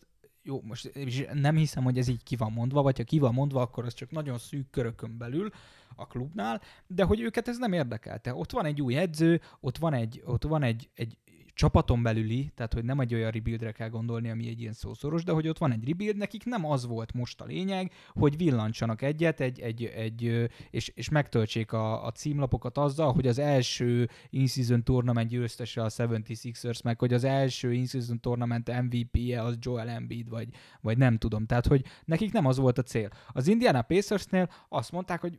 jó, 0.48 0.60
most 0.62 0.92
nem 1.32 1.56
hiszem, 1.56 1.84
hogy 1.84 1.98
ez 1.98 2.08
így 2.08 2.22
ki 2.22 2.36
van 2.36 2.52
mondva, 2.52 2.82
vagy 2.82 2.96
ha 2.96 3.04
ki 3.04 3.18
van 3.18 3.34
mondva, 3.34 3.60
akkor 3.60 3.84
az 3.84 3.94
csak 3.94 4.10
nagyon 4.10 4.38
szűk 4.38 4.70
körökön 4.70 5.18
belül 5.18 5.50
a 5.96 6.06
klubnál, 6.06 6.60
de 6.86 7.04
hogy 7.04 7.20
őket 7.20 7.48
ez 7.48 7.58
nem 7.58 7.72
érdekelte. 7.72 8.34
Ott 8.34 8.50
van 8.50 8.64
egy 8.64 8.82
új 8.82 8.96
edző, 8.96 9.40
ott 9.60 9.78
van 9.78 9.94
egy, 9.94 10.22
ott 10.24 10.44
van 10.44 10.62
egy, 10.62 10.88
egy 10.94 11.16
csapaton 11.58 12.02
belüli, 12.02 12.50
tehát 12.54 12.72
hogy 12.72 12.84
nem 12.84 13.00
egy 13.00 13.14
olyan 13.14 13.30
rebuildre 13.30 13.72
kell 13.72 13.88
gondolni, 13.88 14.30
ami 14.30 14.48
egy 14.48 14.60
ilyen 14.60 14.72
szószoros, 14.72 15.24
de 15.24 15.32
hogy 15.32 15.48
ott 15.48 15.58
van 15.58 15.72
egy 15.72 15.88
rebuild, 15.88 16.16
nekik 16.16 16.44
nem 16.44 16.66
az 16.66 16.86
volt 16.86 17.12
most 17.12 17.40
a 17.40 17.44
lényeg, 17.44 17.92
hogy 18.12 18.36
villancsanak 18.36 19.02
egyet, 19.02 19.40
egy, 19.40 19.60
egy, 19.60 19.84
egy, 19.84 20.50
és, 20.70 20.88
és 20.94 21.08
megtöltsék 21.08 21.72
a, 21.72 22.06
a 22.06 22.10
címlapokat 22.10 22.78
azzal, 22.78 23.12
hogy 23.12 23.26
az 23.26 23.38
első 23.38 24.08
in-season 24.30 24.84
tournament 24.84 25.28
győztese 25.28 25.82
a 25.82 25.88
76ers, 25.88 26.84
meg 26.84 26.98
hogy 26.98 27.12
az 27.12 27.24
első 27.24 27.72
in-season 27.72 28.20
tournament 28.20 28.82
MVP-je 28.82 29.42
az 29.42 29.56
Joel 29.60 29.88
Embiid, 29.88 30.28
vagy, 30.28 30.48
vagy 30.80 30.98
nem 30.98 31.18
tudom. 31.18 31.46
Tehát, 31.46 31.66
hogy 31.66 31.84
nekik 32.04 32.32
nem 32.32 32.46
az 32.46 32.56
volt 32.56 32.78
a 32.78 32.82
cél. 32.82 33.08
Az 33.32 33.48
Indiana 33.48 33.82
Pacersnél 33.82 34.50
azt 34.68 34.92
mondták, 34.92 35.20
hogy 35.20 35.38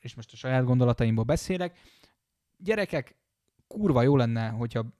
és 0.00 0.14
most 0.14 0.32
a 0.32 0.36
saját 0.36 0.64
gondolataimból 0.64 1.24
beszélek, 1.24 1.78
gyerekek, 2.58 3.16
kurva 3.66 4.02
jó 4.02 4.16
lenne, 4.16 4.48
hogyha 4.48 4.99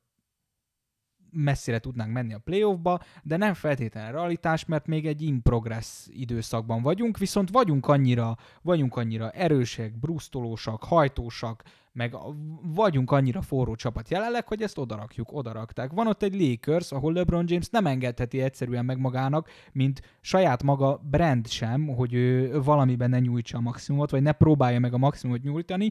messzire 1.32 1.78
tudnánk 1.78 2.12
menni 2.12 2.34
a 2.34 2.38
playoffba, 2.38 3.00
de 3.22 3.36
nem 3.36 3.54
feltétlenül 3.54 4.12
realitás, 4.12 4.64
mert 4.64 4.86
még 4.86 5.06
egy 5.06 5.22
in 5.22 5.42
progress 5.42 6.06
időszakban 6.06 6.82
vagyunk, 6.82 7.18
viszont 7.18 7.50
vagyunk 7.50 7.88
annyira, 7.88 8.36
vagyunk 8.62 8.96
annyira 8.96 9.30
erősek, 9.30 9.98
brusztolósak, 9.98 10.84
hajtósak, 10.84 11.62
meg 11.92 12.16
vagyunk 12.62 13.10
annyira 13.10 13.42
forró 13.42 13.74
csapat 13.74 14.10
jelenleg, 14.10 14.48
hogy 14.48 14.62
ezt 14.62 14.78
odarakjuk, 14.78 15.32
odarakták. 15.32 15.92
Van 15.92 16.06
ott 16.06 16.22
egy 16.22 16.40
Lakers, 16.40 16.92
ahol 16.92 17.12
LeBron 17.12 17.44
James 17.48 17.68
nem 17.68 17.86
engedheti 17.86 18.40
egyszerűen 18.40 18.84
meg 18.84 18.98
magának, 18.98 19.48
mint 19.72 20.00
saját 20.20 20.62
maga 20.62 21.00
brand 21.10 21.48
sem, 21.48 21.86
hogy 21.86 22.14
ő 22.14 22.60
valamiben 22.62 23.10
ne 23.10 23.18
nyújtsa 23.18 23.58
a 23.58 23.60
maximumot, 23.60 24.10
vagy 24.10 24.22
ne 24.22 24.32
próbálja 24.32 24.78
meg 24.78 24.94
a 24.94 24.98
maximumot 24.98 25.42
nyújtani. 25.42 25.90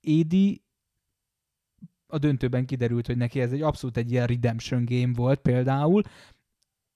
Édi 0.00 0.62
a 2.14 2.18
döntőben 2.18 2.66
kiderült, 2.66 3.06
hogy 3.06 3.16
neki 3.16 3.40
ez 3.40 3.52
egy 3.52 3.62
abszolút 3.62 3.96
egy 3.96 4.10
ilyen 4.10 4.26
redemption 4.26 4.84
game 4.84 5.12
volt 5.14 5.40
például, 5.40 6.02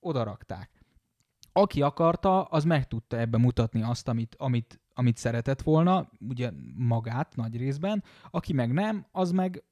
oda 0.01 0.23
rakták. 0.23 0.71
Aki 1.53 1.83
akarta, 1.83 2.43
az 2.43 2.65
meg 2.65 2.87
tudta 2.87 3.19
ebbe 3.19 3.39
mutatni 3.39 3.83
azt, 3.83 4.09
amit, 4.09 4.35
amit, 4.39 4.81
amit 4.95 5.17
szeretett 5.17 5.63
volna, 5.63 6.11
ugye 6.29 6.51
magát 6.75 7.37
nagy 7.37 7.57
részben, 7.57 8.05
aki 8.31 8.53
meg 8.53 8.73
nem, 8.73 9.07
az 9.13 9.31
meg 9.31 9.65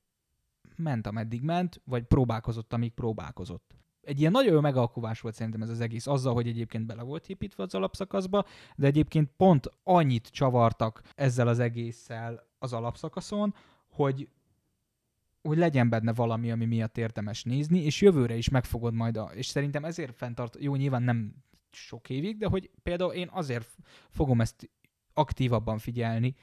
ment, 0.76 1.06
ameddig 1.06 1.42
ment, 1.42 1.80
vagy 1.84 2.02
próbálkozott, 2.02 2.72
amíg 2.72 2.92
próbálkozott. 2.92 3.74
Egy 4.02 4.20
ilyen 4.20 4.32
nagyon 4.32 4.52
jó 4.52 4.60
megalkovás 4.60 5.20
volt 5.20 5.34
szerintem 5.34 5.62
ez 5.62 5.68
az 5.68 5.80
egész, 5.80 6.06
azzal, 6.06 6.34
hogy 6.34 6.48
egyébként 6.48 6.86
bele 6.86 7.02
volt 7.02 7.28
építve 7.28 7.62
az 7.62 7.74
alapszakaszba, 7.74 8.44
de 8.76 8.86
egyébként 8.86 9.30
pont 9.36 9.70
annyit 9.82 10.28
csavartak 10.28 11.02
ezzel 11.14 11.48
az 11.48 11.58
egésszel 11.58 12.46
az 12.58 12.72
alapszakaszon, 12.72 13.54
hogy 13.88 14.28
hogy 15.46 15.58
legyen 15.58 15.88
benne 15.88 16.12
valami, 16.12 16.50
ami 16.50 16.64
miatt 16.64 16.98
érdemes 16.98 17.42
nézni, 17.42 17.78
és 17.78 18.00
jövőre 18.00 18.36
is 18.36 18.48
megfogod 18.48 18.94
majd, 18.94 19.16
a, 19.16 19.30
és 19.34 19.46
szerintem 19.46 19.84
ezért 19.84 20.16
fenntart, 20.16 20.56
jó, 20.60 20.74
nyilván 20.74 21.02
nem 21.02 21.34
sok 21.70 22.10
évig, 22.10 22.38
de 22.38 22.46
hogy 22.46 22.70
például 22.82 23.12
én 23.12 23.28
azért 23.32 23.68
fogom 24.10 24.40
ezt 24.40 24.70
aktívabban 25.14 25.78
figyelni 25.78 26.34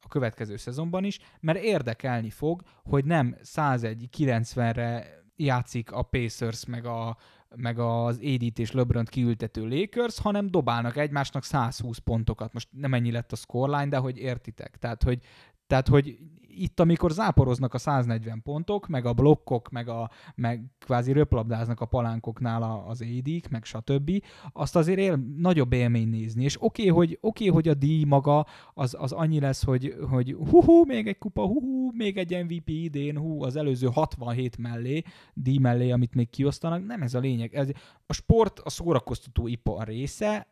a 0.00 0.08
következő 0.08 0.56
szezonban 0.56 1.04
is, 1.04 1.18
mert 1.40 1.62
érdekelni 1.62 2.30
fog, 2.30 2.62
hogy 2.84 3.04
nem 3.04 3.36
101-90-re 3.42 5.18
játszik 5.36 5.92
a 5.92 6.02
Pacers 6.02 6.64
meg, 6.64 6.86
a, 6.86 7.16
meg 7.56 7.78
az 7.78 8.18
Edith 8.18 8.60
és 8.60 8.72
LeBron 8.72 9.04
kiültető 9.04 9.68
Lakers, 9.68 10.18
hanem 10.18 10.50
dobálnak 10.50 10.96
egymásnak 10.96 11.44
120 11.44 11.98
pontokat. 11.98 12.52
Most 12.52 12.68
nem 12.70 12.94
ennyi 12.94 13.10
lett 13.10 13.32
a 13.32 13.36
scoreline, 13.36 13.88
de 13.88 13.96
hogy 13.96 14.18
értitek. 14.18 14.76
Tehát, 14.78 15.02
hogy, 15.02 15.22
tehát, 15.70 15.88
hogy 15.88 16.18
itt, 16.48 16.80
amikor 16.80 17.10
záporoznak 17.12 17.74
a 17.74 17.78
140 17.78 18.42
pontok, 18.42 18.88
meg 18.88 19.06
a 19.06 19.12
blokkok, 19.12 19.70
meg, 19.70 19.88
a, 19.88 20.10
meg 20.34 20.64
kvázi 20.78 21.12
röplabdáznak 21.12 21.80
a 21.80 21.86
palánkoknál 21.86 22.84
az 22.86 23.02
édik, 23.02 23.48
meg 23.48 23.64
stb., 23.64 24.10
azt 24.52 24.76
azért 24.76 24.98
él, 24.98 25.16
nagyobb 25.36 25.72
élmény 25.72 26.08
nézni. 26.08 26.44
És 26.44 26.56
oké, 26.62 26.90
okay, 26.90 26.94
hogy, 26.94 27.18
okay, 27.20 27.48
hogy 27.48 27.68
a 27.68 27.74
díj 27.74 28.04
maga 28.04 28.46
az, 28.74 28.96
az 28.98 29.12
annyi 29.12 29.40
lesz, 29.40 29.64
hogy, 29.64 29.94
hogy 30.08 30.36
hú, 30.50 30.84
még 30.84 31.06
egy 31.06 31.18
kupa, 31.18 31.46
hú, 31.46 31.90
még 31.92 32.16
egy 32.16 32.44
MVP 32.44 32.68
idén, 32.68 33.18
hú, 33.18 33.42
az 33.42 33.56
előző 33.56 33.86
67 33.86 34.58
mellé, 34.58 35.02
díj 35.34 35.58
mellé, 35.58 35.90
amit 35.90 36.14
még 36.14 36.30
kiosztanak. 36.30 36.86
Nem 36.86 37.02
ez 37.02 37.14
a 37.14 37.18
lényeg. 37.18 37.54
Ez, 37.54 37.68
a 38.06 38.12
sport 38.12 38.58
a 38.58 38.70
szórakoztató 38.70 39.46
ipar 39.46 39.86
része, 39.86 40.46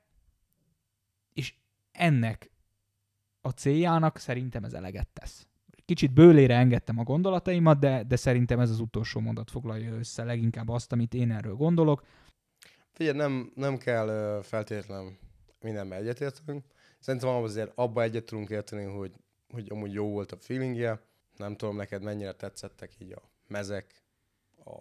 és 1.33 1.55
ennek 1.93 2.51
a 3.41 3.51
céljának 3.51 4.19
szerintem 4.19 4.65
ez 4.65 4.73
eleget 4.73 5.09
tesz. 5.09 5.47
Kicsit 5.85 6.13
bőlére 6.13 6.57
engedtem 6.57 6.99
a 6.99 7.03
gondolataimat, 7.03 7.79
de, 7.79 8.03
de 8.03 8.17
szerintem 8.17 8.61
ez 8.61 8.71
az 8.71 8.81
utolsó 8.81 9.21
mondat 9.21 9.51
foglalja 9.51 9.95
össze 9.95 10.25
leginkább 10.25 10.69
azt, 10.69 10.93
amit 10.93 11.15
én 11.15 11.31
erről 11.31 11.55
gondolok. 11.55 12.03
Figyelj, 12.93 13.17
nem, 13.17 13.53
nem 13.55 13.77
kell 13.77 14.41
feltétlenül 14.43 15.17
mindenben 15.61 15.99
egyetértünk. 15.99 16.65
Szerintem 16.99 17.29
azért 17.29 17.73
abba 17.75 18.03
egyet 18.03 18.25
tudunk 18.25 18.49
érteni, 18.51 18.85
hogy, 18.85 19.13
hogy 19.49 19.67
amúgy 19.71 19.93
jó 19.93 20.11
volt 20.11 20.33
a 20.33 20.37
feelingje. 20.37 21.01
Nem 21.37 21.57
tudom 21.57 21.77
neked 21.77 22.03
mennyire 22.03 22.33
tetszettek 22.33 22.93
így 22.99 23.13
a 23.13 23.23
mezek, 23.47 24.03
a... 24.65 24.73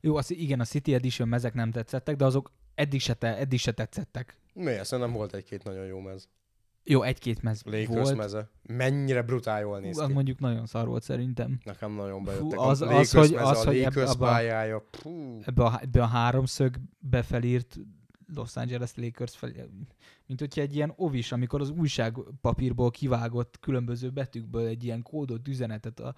Jó, 0.00 0.16
az, 0.16 0.30
igen, 0.30 0.60
a 0.60 0.64
City 0.64 0.94
Edition 0.94 1.28
mezek 1.28 1.54
nem 1.54 1.70
tetszettek, 1.70 2.16
de 2.16 2.24
azok 2.24 2.52
eddig 2.74 3.00
se, 3.00 3.14
te, 3.14 3.36
eddig 3.36 3.58
se 3.58 3.72
tetszettek. 3.72 4.38
Miért? 4.54 4.84
Szerintem 4.84 5.14
volt 5.14 5.34
egy-két 5.34 5.64
nagyon 5.64 5.86
jó 5.86 6.00
mez. 6.00 6.28
Jó, 6.84 7.02
egy-két 7.02 7.42
mez 7.42 7.62
Lakers 7.64 7.88
volt. 7.88 8.16
meze. 8.16 8.50
Mennyire 8.62 9.22
brutál 9.22 9.60
jól 9.60 9.80
néz 9.80 10.00
Hú, 10.00 10.06
ki. 10.06 10.12
mondjuk 10.12 10.38
nagyon 10.38 10.66
szar 10.66 10.86
volt 10.86 11.02
szerintem. 11.02 11.58
Nekem 11.64 11.92
nagyon 11.92 12.24
bejöttek. 12.24 12.58
Fú, 12.58 12.60
az, 12.60 12.82
az, 12.82 13.10
hogy, 13.10 13.30
meze, 13.30 13.42
az, 13.42 13.60
a 13.60 13.64
hogy 13.64 13.78
ebbe, 13.78 14.14
pályája. 14.18 14.84
Ebbe, 15.40 15.64
a, 15.64 15.80
ebbe 15.82 16.02
a 16.02 16.06
háromszög 16.06 16.76
befelírt 16.98 17.76
Los 18.34 18.56
Angeles 18.56 18.90
Lakers 18.94 19.36
fel, 19.36 19.50
mint 20.26 20.40
hogyha 20.40 20.60
egy 20.60 20.74
ilyen 20.74 20.92
ovis, 20.96 21.32
amikor 21.32 21.60
az 21.60 21.70
újságpapírból 21.70 22.90
kivágott 22.90 23.58
különböző 23.60 24.10
betűkből 24.10 24.66
egy 24.66 24.84
ilyen 24.84 25.02
kódot, 25.02 25.48
üzenetet 25.48 26.00
a, 26.00 26.14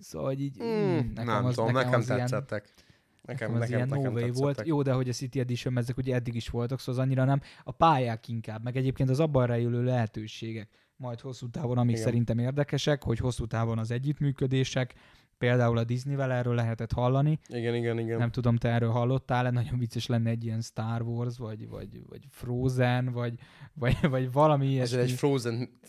Szóval, 0.00 0.32
így... 0.32 0.62
Mm, 0.62 0.96
nekem 1.14 1.24
nem 1.24 1.44
az, 1.44 1.54
tudom, 1.54 1.72
nekem, 1.72 2.00
nekem 2.00 2.16
tetszettek. 2.16 2.64
Ilyen, 2.64 2.88
Nekem, 3.22 3.52
nekem, 3.52 3.88
nekem, 3.88 4.12
nekem 4.12 4.12
no 4.12 4.32
volt. 4.32 4.62
Jó, 4.66 4.82
de 4.82 4.92
hogy 4.92 5.08
a 5.08 5.12
City 5.12 5.40
Edition 5.40 5.78
ezek 5.78 5.96
ugye 5.96 6.14
eddig 6.14 6.34
is 6.34 6.48
voltak, 6.48 6.78
szóval 6.80 7.00
az 7.00 7.06
annyira 7.06 7.24
nem. 7.24 7.40
A 7.64 7.72
pályák 7.72 8.28
inkább, 8.28 8.62
meg 8.62 8.76
egyébként 8.76 9.10
az 9.10 9.20
abban 9.20 9.46
rejülő 9.46 9.84
lehetőségek. 9.84 10.68
Majd 10.96 11.20
hosszú 11.20 11.50
távon, 11.50 11.78
amik 11.78 11.94
Igen. 11.94 12.06
szerintem 12.06 12.38
érdekesek, 12.38 13.02
hogy 13.02 13.18
hosszú 13.18 13.46
távon 13.46 13.78
az 13.78 13.90
együttműködések, 13.90 14.94
például 15.38 15.78
a 15.78 15.84
Disneyvel 15.84 16.32
erről 16.32 16.54
lehetett 16.54 16.92
hallani. 16.92 17.38
Igen, 17.48 17.74
igen, 17.74 17.98
igen. 17.98 18.18
Nem 18.18 18.30
tudom, 18.30 18.56
te 18.56 18.68
erről 18.68 18.90
hallottál 18.90 19.50
nagyon 19.50 19.78
vicces 19.78 20.06
lenne 20.06 20.30
egy 20.30 20.44
ilyen 20.44 20.60
Star 20.60 21.02
Wars, 21.02 21.38
vagy, 21.38 21.68
vagy, 21.68 22.00
vagy 22.08 22.26
Frozen, 22.30 23.12
vagy, 23.12 23.34
vagy, 23.74 23.96
vagy 24.08 24.32
valami 24.32 24.66
ilyesmi. 24.66 24.98
Ez 24.98 25.04
egy 25.04 25.12
Frozen 25.12 25.80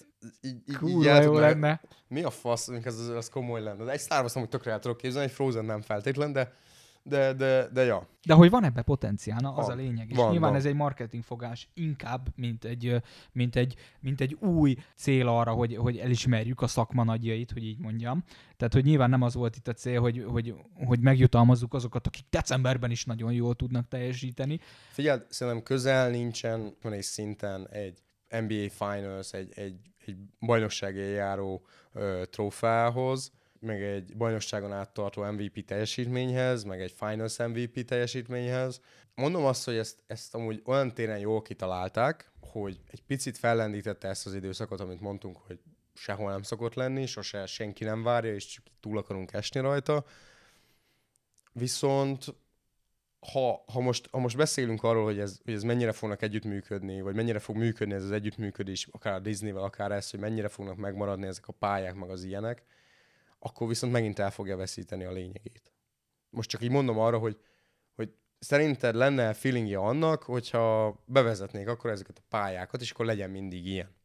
Kurva 0.78 1.22
jó 1.22 1.34
lenne. 1.34 1.82
Mi 2.08 2.24
a 2.24 2.30
fasz, 2.30 2.68
ez, 2.68 3.00
ez 3.16 3.30
komoly 3.30 3.62
lenne. 3.62 3.84
De 3.84 3.92
egy 3.92 4.00
Star 4.00 4.20
Wars 4.20 4.36
amúgy 4.36 4.50
tökre 4.50 4.72
el 4.72 4.80
tudok 4.80 4.98
képzelni, 4.98 5.28
egy 5.28 5.34
Frozen 5.34 5.66
nem 5.66 5.82
feltétlen, 5.82 6.32
de 6.32 6.54
De, 7.04 7.34
de, 7.34 7.68
de 7.74 7.84
ja. 7.84 8.08
De 8.26 8.34
hogy 8.34 8.50
van 8.50 8.64
ebbe 8.64 8.82
potenciál, 8.82 9.40
na, 9.42 9.54
az 9.54 9.68
Van. 9.68 9.78
a 9.78 9.82
lényeg. 9.82 10.10
És 10.10 10.16
Van, 10.16 10.32
nyilván 10.32 10.50
van. 10.50 10.60
ez 10.60 10.66
egy 10.66 10.76
marketingfogás 10.76 11.70
inkább, 11.74 12.28
mint 12.36 12.64
egy, 12.64 13.02
mint 13.32 13.56
egy, 13.56 13.76
mint 14.00 14.22
egy 14.22 14.34
új 14.34 14.76
cél 14.96 15.28
arra, 15.28 15.52
hogy, 15.52 15.76
hogy 15.76 15.98
elismerjük 15.98 16.62
a 16.62 16.68
szakma 16.68 17.04
nagyjait, 17.04 17.52
hogy 17.52 17.64
így 17.64 17.80
mondjam. 17.80 18.24
Tehát, 18.58 18.74
hogy 18.74 18.84
nyilván 18.84 19.10
nem 19.10 19.22
az 19.22 19.34
volt 19.34 19.56
itt 19.56 19.68
a 19.68 19.74
cél, 19.74 20.00
hogy, 20.00 20.26
hogy, 20.28 20.56
hogy 20.86 21.00
megjutalmazzuk 21.00 21.74
azokat, 21.74 22.08
akik 22.08 22.26
decemberben 22.30 22.92
is 22.92 23.06
nagyon 23.06 23.32
jól 23.32 23.56
tudnak 23.56 23.88
teljesíteni. 23.88 24.60
Figyeld, 24.92 25.26
szerintem 25.30 25.64
közel 25.64 26.10
nincsen 26.10 26.76
van 26.82 26.94
egy 26.94 27.04
szinten 27.04 27.68
egy 27.70 28.00
NBA 28.30 28.70
Finals, 28.70 29.34
egy, 29.34 29.52
egy, 29.56 29.76
egy 30.06 30.18
bajnoksági 30.40 31.00
járó 31.00 31.66
ö, 31.94 32.22
trófeához, 32.30 33.32
meg 33.62 33.84
egy 33.84 34.18
bajnokságon 34.18 34.74
áttartó 34.74 35.24
MVP 35.24 35.66
teljesítményhez, 35.66 36.64
meg 36.64 36.82
egy 36.82 36.92
Finals 36.92 37.38
MVP 37.38 37.86
teljesítményhez. 37.86 38.82
Mondom 39.16 39.46
azt, 39.46 39.66
hogy 39.66 39.76
ezt, 39.76 40.04
ezt 40.08 40.36
amúgy 40.36 40.62
olyan 40.66 40.94
téren 40.94 41.20
jól 41.20 41.42
kitalálták, 41.42 42.32
hogy 42.40 42.80
egy 42.92 43.04
picit 43.04 43.38
fellendítette 43.38 44.08
ezt 44.08 44.26
az 44.26 44.34
időszakot, 44.34 44.80
amit 44.80 45.02
mondtunk, 45.02 45.38
hogy 45.38 45.60
sehol 45.94 46.32
nem 46.32 46.42
szokott 46.42 46.74
lenni, 46.74 47.06
sose 47.06 47.46
senki 47.46 47.84
nem 47.84 48.04
várja, 48.04 48.34
és 48.34 48.46
csak 48.46 48.64
túl 48.80 48.98
akarunk 48.98 49.34
esni 49.34 49.60
rajta. 49.60 50.06
Viszont 51.54 52.26
ha, 53.32 53.64
ha, 53.68 53.80
most, 53.80 54.08
ha 54.12 54.20
most 54.20 54.38
beszélünk 54.38 54.84
arról, 54.84 55.04
hogy 55.04 55.20
ez, 55.20 55.40
hogy 55.44 55.54
ez 55.54 55.64
mennyire 55.64 55.92
fognak 55.92 56.22
együttműködni, 56.22 57.02
vagy 57.02 57.16
mennyire 57.16 57.40
fog 57.40 57.56
működni 57.56 57.94
ez 57.94 58.04
az 58.04 58.12
együttműködés, 58.12 58.88
akár 58.92 59.14
a 59.14 59.20
Disneyvel, 59.20 59.64
akár 59.64 59.92
ez, 59.92 60.10
hogy 60.10 60.20
mennyire 60.20 60.48
fognak 60.48 60.76
megmaradni 60.76 61.28
ezek 61.28 61.48
a 61.48 61.52
pályák, 61.52 61.96
meg 61.96 62.10
az 62.10 62.24
ilyenek, 62.24 62.64
akkor 63.44 63.68
viszont 63.68 63.94
megint 63.94 64.20
el 64.20 64.32
fogja 64.32 64.58
veszíteni 64.58 65.04
a 65.04 65.12
lényegét. 65.12 65.74
Most 66.30 66.50
csak 66.50 66.62
így 66.62 66.70
mondom 66.70 67.00
arra, 67.00 67.18
hogy, 67.18 67.40
hogy 67.96 68.14
szerinted 68.40 68.96
lenne 68.96 69.34
feelingje 69.34 69.78
annak, 69.78 70.24
hogyha 70.24 70.96
bevezetnék 71.06 71.68
akkor 71.68 71.90
ezeket 71.90 72.18
a 72.18 72.26
pályákat, 72.30 72.82
és 72.82 72.92
akkor 72.92 73.06
legyen 73.06 73.30
mindig 73.30 73.66
ilyen. 73.66 73.96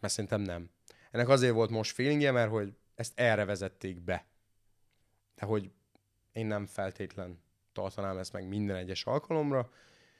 Mert 0.00 0.12
szerintem 0.12 0.40
nem. 0.40 0.70
Ennek 1.10 1.28
azért 1.28 1.54
volt 1.54 1.70
most 1.70 1.94
feelingje, 1.94 2.30
mert 2.30 2.50
hogy 2.50 2.76
ezt 2.94 3.20
erre 3.20 3.44
vezették 3.44 4.00
be. 4.00 4.26
De 5.34 5.46
hogy 5.46 5.70
én 6.32 6.46
nem 6.46 6.66
feltétlen 6.66 7.42
tartanám 7.72 8.18
ezt 8.18 8.32
meg 8.32 8.48
minden 8.48 8.76
egyes 8.76 9.04
alkalomra. 9.04 9.70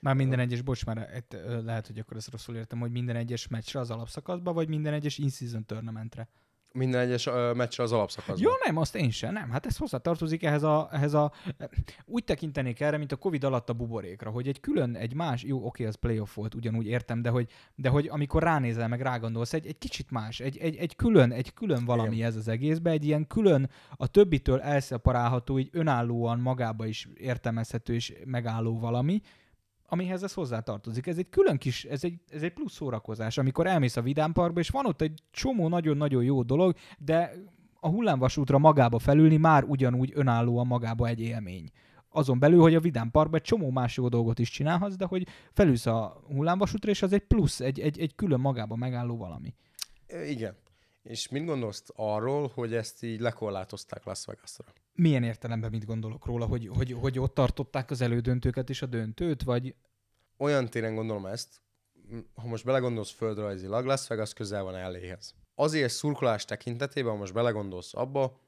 Már 0.00 0.14
minden 0.14 0.38
egyes, 0.38 0.62
bocs, 0.62 0.84
már 0.84 1.24
lehet, 1.64 1.86
hogy 1.86 1.98
akkor 1.98 2.16
ezt 2.16 2.30
rosszul 2.30 2.56
értem, 2.56 2.78
hogy 2.78 2.90
minden 2.90 3.16
egyes 3.16 3.48
meccsre 3.48 3.80
az 3.80 3.90
alapszakaszba, 3.90 4.52
vagy 4.52 4.68
minden 4.68 4.92
egyes 4.92 5.18
in-season 5.18 5.64
tournamentre. 5.64 6.28
Minden 6.72 7.00
egyes 7.00 7.26
uh, 7.26 7.54
meccsre 7.54 7.82
az 7.82 7.92
alapszakaszban. 7.92 8.50
Jó, 8.50 8.50
nem, 8.64 8.76
azt 8.76 8.96
én 8.96 9.10
sem, 9.10 9.32
nem. 9.32 9.50
Hát 9.50 9.66
ez 9.66 9.76
hozzátartozik 9.76 10.44
ehhez 10.44 10.62
a, 10.62 10.88
ehhez 10.92 11.14
a... 11.14 11.32
Úgy 12.04 12.24
tekintenék 12.24 12.80
erre, 12.80 12.96
mint 12.96 13.12
a 13.12 13.16
Covid 13.16 13.44
alatt 13.44 13.68
a 13.68 13.72
buborékra, 13.72 14.30
hogy 14.30 14.48
egy 14.48 14.60
külön, 14.60 14.94
egy 14.94 15.14
más, 15.14 15.42
jó, 15.42 15.66
oké, 15.66 15.84
az 15.84 15.94
playoff 15.94 16.34
volt, 16.34 16.54
ugyanúgy 16.54 16.86
értem, 16.86 17.22
de 17.22 17.30
hogy, 17.30 17.48
de 17.74 17.88
hogy 17.88 18.08
amikor 18.08 18.42
ránézel, 18.42 18.88
meg 18.88 19.00
rágondolsz, 19.00 19.52
egy, 19.52 19.66
egy 19.66 19.78
kicsit 19.78 20.10
más, 20.10 20.40
egy, 20.40 20.58
egy, 20.58 20.76
egy 20.76 20.96
külön, 20.96 21.32
egy 21.32 21.54
külön 21.54 21.84
valami 21.84 22.14
Igen. 22.14 22.28
ez 22.28 22.36
az 22.36 22.48
egészben, 22.48 22.92
egy 22.92 23.04
ilyen 23.04 23.26
külön, 23.26 23.70
a 23.96 24.06
többitől 24.06 24.60
elszeparálható, 24.60 25.58
így 25.58 25.68
önállóan 25.72 26.38
magába 26.38 26.86
is 26.86 27.08
értelmezhető 27.14 27.94
és 27.94 28.12
megálló 28.24 28.78
valami, 28.78 29.20
amihez 29.90 30.22
ez 30.22 30.32
hozzátartozik. 30.32 31.06
Ez 31.06 31.18
egy 31.18 31.28
külön 31.28 31.58
kis, 31.58 31.84
ez 31.84 32.04
egy, 32.04 32.20
ez 32.28 32.42
egy 32.42 32.52
plusz 32.52 32.72
szórakozás, 32.72 33.38
amikor 33.38 33.66
elmész 33.66 33.96
a 33.96 34.02
Vidám 34.02 34.32
Parkba, 34.32 34.60
és 34.60 34.68
van 34.68 34.86
ott 34.86 35.00
egy 35.00 35.22
csomó 35.30 35.68
nagyon-nagyon 35.68 36.24
jó 36.24 36.42
dolog, 36.42 36.74
de 36.98 37.32
a 37.80 37.88
hullámvasútra 37.88 38.58
magába 38.58 38.98
felülni 38.98 39.36
már 39.36 39.64
ugyanúgy 39.64 40.12
önállóan 40.14 40.66
magába 40.66 41.06
egy 41.06 41.20
élmény. 41.20 41.70
Azon 42.08 42.38
belül, 42.38 42.60
hogy 42.60 42.74
a 42.74 42.80
Vidám 42.80 43.10
Parkban 43.10 43.40
egy 43.40 43.46
csomó 43.46 43.70
más 43.70 43.96
jó 43.96 44.08
dolgot 44.08 44.38
is 44.38 44.50
csinálhatsz, 44.50 44.96
de 44.96 45.04
hogy 45.04 45.26
felülsz 45.52 45.86
a 45.86 46.22
hullámvasútra, 46.26 46.90
és 46.90 47.02
az 47.02 47.12
egy 47.12 47.24
plusz, 47.24 47.60
egy, 47.60 47.80
egy, 47.80 48.00
egy 48.00 48.14
külön 48.14 48.40
magába 48.40 48.76
megálló 48.76 49.16
valami. 49.16 49.54
Igen. 50.28 50.56
És 51.02 51.28
mit 51.28 51.44
gondolsz 51.44 51.84
arról, 51.96 52.50
hogy 52.54 52.74
ezt 52.74 53.02
így 53.02 53.20
lekorlátozták 53.20 54.04
Las 54.04 54.24
Vegasra? 54.24 54.64
Milyen 55.00 55.22
értelemben 55.22 55.70
mit 55.70 55.84
gondolok 55.84 56.26
róla, 56.26 56.46
hogy, 56.46 56.70
hogy, 56.76 56.92
hogy 56.92 57.18
ott 57.18 57.34
tartották 57.34 57.90
az 57.90 58.00
elődöntőket 58.00 58.70
és 58.70 58.82
a 58.82 58.86
döntőt, 58.86 59.42
vagy 59.42 59.74
Olyan 60.36 60.68
téren 60.70 60.94
gondolom 60.94 61.26
ezt, 61.26 61.60
ha 62.34 62.46
most 62.46 62.64
belegondolsz 62.64 63.10
földrajzilag, 63.10 63.86
Las 63.86 64.06
Vegas 64.06 64.32
közel 64.32 64.62
van 64.62 64.90
LA-hez. 64.90 65.34
Azért 65.54 65.92
szurkolás 65.92 66.44
tekintetében, 66.44 67.12
ha 67.12 67.18
most 67.18 67.32
belegondolsz 67.32 67.94
abba, 67.94 68.40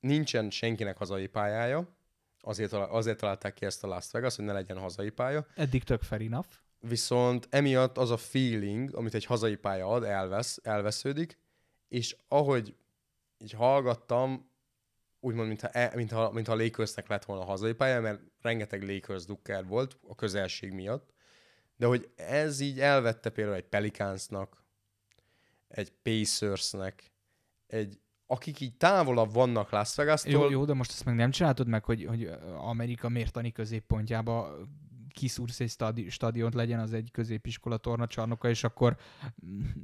nincsen 0.00 0.50
senkinek 0.50 0.96
hazai 0.96 1.26
pályája, 1.26 1.96
azért, 2.40 2.72
azért 2.72 3.18
találták 3.18 3.54
ki 3.54 3.64
ezt 3.64 3.84
a 3.84 3.86
Las 3.86 4.10
Vegas, 4.10 4.36
hogy 4.36 4.44
ne 4.44 4.52
legyen 4.52 4.78
hazai 4.78 5.10
pálya, 5.10 5.46
eddig 5.54 5.84
tök 5.84 6.02
fair 6.02 6.20
enough. 6.20 6.48
viszont 6.80 7.46
emiatt 7.50 7.98
az 7.98 8.10
a 8.10 8.16
feeling, 8.16 8.94
amit 8.94 9.14
egy 9.14 9.24
hazai 9.24 9.56
pálya 9.56 9.86
ad, 9.86 10.04
elvesz, 10.04 10.60
elvesződik, 10.62 11.38
és 11.88 12.16
ahogy 12.28 12.74
így 13.38 13.52
hallgattam, 13.52 14.50
úgymond, 15.24 15.48
mintha, 15.48 15.68
e, 15.68 15.92
mintha, 15.94 16.30
mintha 16.32 16.52
a 16.52 16.56
Lakersnek 16.56 17.08
lett 17.08 17.24
volna 17.24 17.42
a 17.42 17.46
hazai 17.46 17.72
pálya, 17.72 18.00
mert 18.00 18.20
rengeteg 18.40 18.82
Lakers 18.82 19.24
dukker 19.24 19.66
volt 19.66 19.98
a 20.08 20.14
közelség 20.14 20.72
miatt, 20.72 21.12
de 21.76 21.86
hogy 21.86 22.10
ez 22.16 22.60
így 22.60 22.80
elvette 22.80 23.30
például 23.30 23.56
egy 23.56 23.68
Pelicansnak, 23.68 24.64
egy 25.68 25.92
Pacersnek, 26.02 27.12
egy, 27.66 28.00
akik 28.26 28.60
így 28.60 28.76
távolabb 28.76 29.32
vannak 29.32 29.70
Las 29.70 29.94
Vegas-tól, 29.94 30.32
Jó, 30.32 30.50
jó, 30.50 30.64
de 30.64 30.74
most 30.74 30.90
ezt 30.90 31.04
meg 31.04 31.14
nem 31.14 31.30
csináltad 31.30 31.66
meg, 31.66 31.84
hogy, 31.84 32.04
hogy 32.04 32.30
Amerika 32.56 33.08
mértani 33.08 33.52
középpontjába 33.52 34.56
kiszúrsz 35.12 35.60
egy 35.60 35.70
stadi- 35.70 36.10
stadiont, 36.10 36.54
legyen 36.54 36.80
az 36.80 36.92
egy 36.92 37.10
középiskola 37.12 37.76
tornacsarnoka, 37.76 38.48
és 38.48 38.64
akkor, 38.64 38.96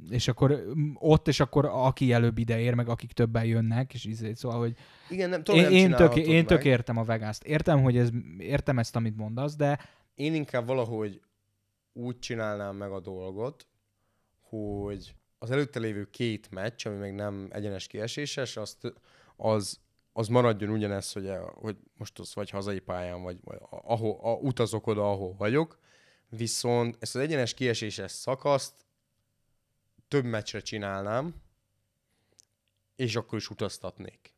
és 0.09 0.27
akkor 0.27 0.51
mm, 0.51 0.91
ott, 0.95 1.27
és 1.27 1.39
akkor 1.39 1.65
aki 1.65 2.11
előbb 2.11 2.37
ideér, 2.37 2.73
meg 2.73 2.89
akik 2.89 3.11
többen 3.11 3.45
jönnek, 3.45 3.93
és 3.93 4.05
izé, 4.05 4.33
szóval, 4.33 4.59
hogy 4.59 4.75
igen, 5.09 5.29
nem 5.29 5.43
tudom, 5.43 5.61
én, 5.61 5.71
én, 5.71 5.95
tök, 5.95 6.15
én 6.15 6.45
tök 6.45 6.57
meg. 6.57 6.65
értem 6.65 6.97
a 6.97 7.03
vegást. 7.03 7.43
Értem, 7.43 7.81
hogy 7.81 7.97
ez, 7.97 8.09
értem 8.37 8.79
ezt, 8.79 8.95
amit 8.95 9.17
mondasz, 9.17 9.55
de 9.55 9.79
Én 10.15 10.33
inkább 10.33 10.67
valahogy 10.67 11.21
úgy 11.93 12.19
csinálnám 12.19 12.75
meg 12.75 12.91
a 12.91 12.99
dolgot, 12.99 13.67
hogy 14.41 15.15
az 15.39 15.51
előtte 15.51 15.79
lévő 15.79 16.09
két 16.09 16.51
meccs, 16.51 16.87
ami 16.87 16.97
még 16.97 17.13
nem 17.13 17.47
egyenes 17.51 17.87
kieséses, 17.87 18.57
azt, 18.57 18.93
az, 19.35 19.79
az 20.19 20.27
maradjon 20.27 20.69
ugyanez, 20.69 21.11
hogy, 21.11 21.31
hogy 21.53 21.77
most 21.97 22.19
az 22.19 22.35
vagy 22.35 22.49
hazai 22.49 22.79
pályán, 22.79 23.21
vagy, 23.21 23.39
vagy 23.43 23.57
ahol, 23.69 24.19
a, 24.21 24.33
utazok 24.33 24.87
oda, 24.87 25.11
ahol 25.11 25.35
vagyok, 25.37 25.79
viszont 26.29 26.97
ezt 26.99 27.15
az 27.15 27.21
egyenes 27.21 27.53
kieséses 27.53 28.11
szakaszt 28.11 28.73
több 30.07 30.23
meccsre 30.23 30.59
csinálnám, 30.59 31.35
és 32.95 33.15
akkor 33.15 33.37
is 33.37 33.49
utaztatnék. 33.49 34.33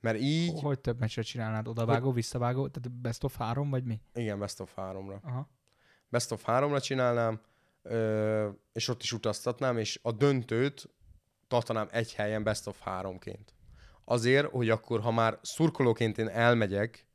Mert 0.00 0.18
így, 0.18 0.60
hogy 0.60 0.80
több 0.80 0.98
meccsre 0.98 1.22
csinálnád? 1.22 1.68
Odavágó, 1.68 2.12
visszavágó? 2.12 2.68
Tehát 2.68 2.90
best 2.90 3.24
of 3.24 3.36
három, 3.36 3.70
vagy 3.70 3.84
mi? 3.84 4.00
igen, 4.14 4.38
best 4.38 4.60
of 4.60 4.74
háromra. 4.74 5.20
Aha. 5.22 5.50
best 6.08 6.32
of 6.32 6.44
háromra 6.44 6.80
csinálnám, 6.80 7.40
ö, 7.82 8.48
és 8.72 8.88
ott 8.88 9.02
is 9.02 9.12
utaztatnám, 9.12 9.78
és 9.78 9.98
a 10.02 10.12
döntőt 10.12 10.88
tartanám 11.48 11.88
egy 11.90 12.14
helyen 12.14 12.42
best 12.42 12.66
of 12.66 12.80
háromként. 12.80 13.53
Azért, 14.04 14.50
hogy 14.50 14.70
akkor, 14.70 15.00
ha 15.00 15.10
már 15.10 15.38
szurkolóként 15.42 16.18
én 16.18 16.28
elmegyek, 16.28 17.06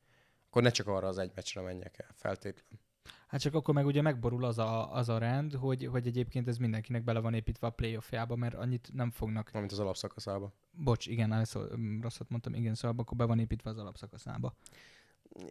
akkor 0.48 0.62
ne 0.62 0.70
csak 0.70 0.88
arra 0.88 1.08
az 1.08 1.18
egy 1.18 1.32
meccsre 1.36 1.62
menjek 1.62 2.00
el, 2.00 2.10
feltétlenül. 2.16 2.80
Hát 3.28 3.42
csak 3.42 3.54
akkor 3.54 3.74
meg 3.74 3.86
ugye 3.86 4.02
megborul 4.02 4.46
az 4.46 4.58
a, 4.58 4.94
az 4.94 5.10
a 5.10 5.18
rend, 5.18 5.54
hogy, 5.54 5.86
hogy 5.86 6.08
egyébként 6.08 6.48
ez 6.48 6.58
mindenkinek 6.58 7.04
bele 7.04 7.20
van 7.20 7.34
építve 7.34 7.68
a 7.68 7.70
playoffjába, 7.70 8.36
mert 8.36 8.54
annyit 8.54 8.90
nem 8.94 9.12
fognak. 9.12 9.52
Mint 9.52 9.72
az 9.72 9.80
alapszakaszába. 9.80 10.54
Bocs, 10.72 11.08
igen, 11.08 11.46
szó- 11.46 11.76
mm, 11.78 12.02
rosszat 12.02 12.30
mondtam, 12.30 12.54
igen, 12.54 12.76
szóval 12.76 12.98
akkor 13.00 13.18
be 13.18 13.26
van 13.26 13.40
építve 13.40 13.70
az 13.70 13.78
alapszakaszába. 13.78 14.56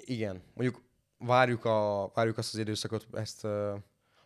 Igen, 0.04 0.42
mondjuk 0.54 0.82
várjuk, 1.18 1.64
a, 1.64 2.10
várjuk 2.14 2.38
azt 2.38 2.54
az 2.54 2.60
időszakot, 2.60 3.06
ezt 3.12 3.44
uh, 3.44 3.80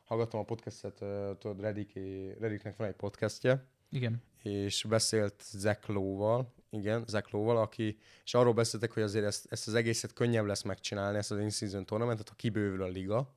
hallgattam 0.05 0.41
a 0.41 0.45
podcastet, 0.45 1.01
uh, 1.01 1.39
tudod, 1.39 1.61
Rediké, 1.61 2.37
Rediknek 2.41 2.77
van 2.77 2.89
egy 2.89 2.95
podcastje, 2.95 3.67
Igen. 3.91 4.23
és 4.43 4.85
beszélt 4.89 5.45
Lowe-val, 5.87 6.53
igen, 6.73 7.05
Lowe-val, 7.31 7.57
aki, 7.57 7.99
és 8.25 8.35
arról 8.35 8.53
beszéltek, 8.53 8.93
hogy 8.93 9.03
azért 9.03 9.25
ezt, 9.25 9.47
ezt 9.51 9.69
az 9.69 9.75
egészet 9.75 10.13
könnyebb 10.13 10.47
lesz 10.47 10.63
megcsinálni, 10.63 11.19
ezt 11.19 11.31
az 11.31 11.39
in-season 11.39 11.87
tournamentet, 11.87 12.29
ha 12.29 12.35
kibővül 12.35 12.83
a 12.83 12.87
liga, 12.87 13.35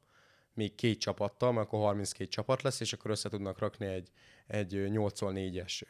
még 0.54 0.76
két 0.76 1.00
csapattal, 1.00 1.52
mert 1.52 1.66
akkor 1.66 1.80
32 1.80 2.30
csapat 2.30 2.62
lesz, 2.62 2.80
és 2.80 2.94
akkor 2.94 3.12
össze 3.12 3.30
tudnak 3.30 3.60
rakni 3.60 3.86
egy, 3.86 4.10
egy 4.48 4.74
8-4-es 4.74 5.82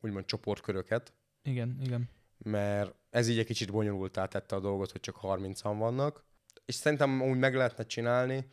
úgymond 0.00 0.24
csoportköröket, 0.24 1.12
Igen, 1.42 1.78
igen. 1.82 2.08
mert 2.38 2.94
ez 3.10 3.28
így 3.28 3.38
egy 3.38 3.46
kicsit 3.46 3.70
bonyolultá 3.70 4.26
tette 4.26 4.56
a 4.56 4.60
dolgot, 4.60 4.90
hogy 4.90 5.00
csak 5.00 5.18
30-an 5.22 5.74
vannak, 5.78 6.24
és 6.64 6.74
szerintem 6.74 7.22
úgy 7.22 7.38
meg 7.38 7.54
lehetne 7.54 7.86
csinálni. 7.86 8.46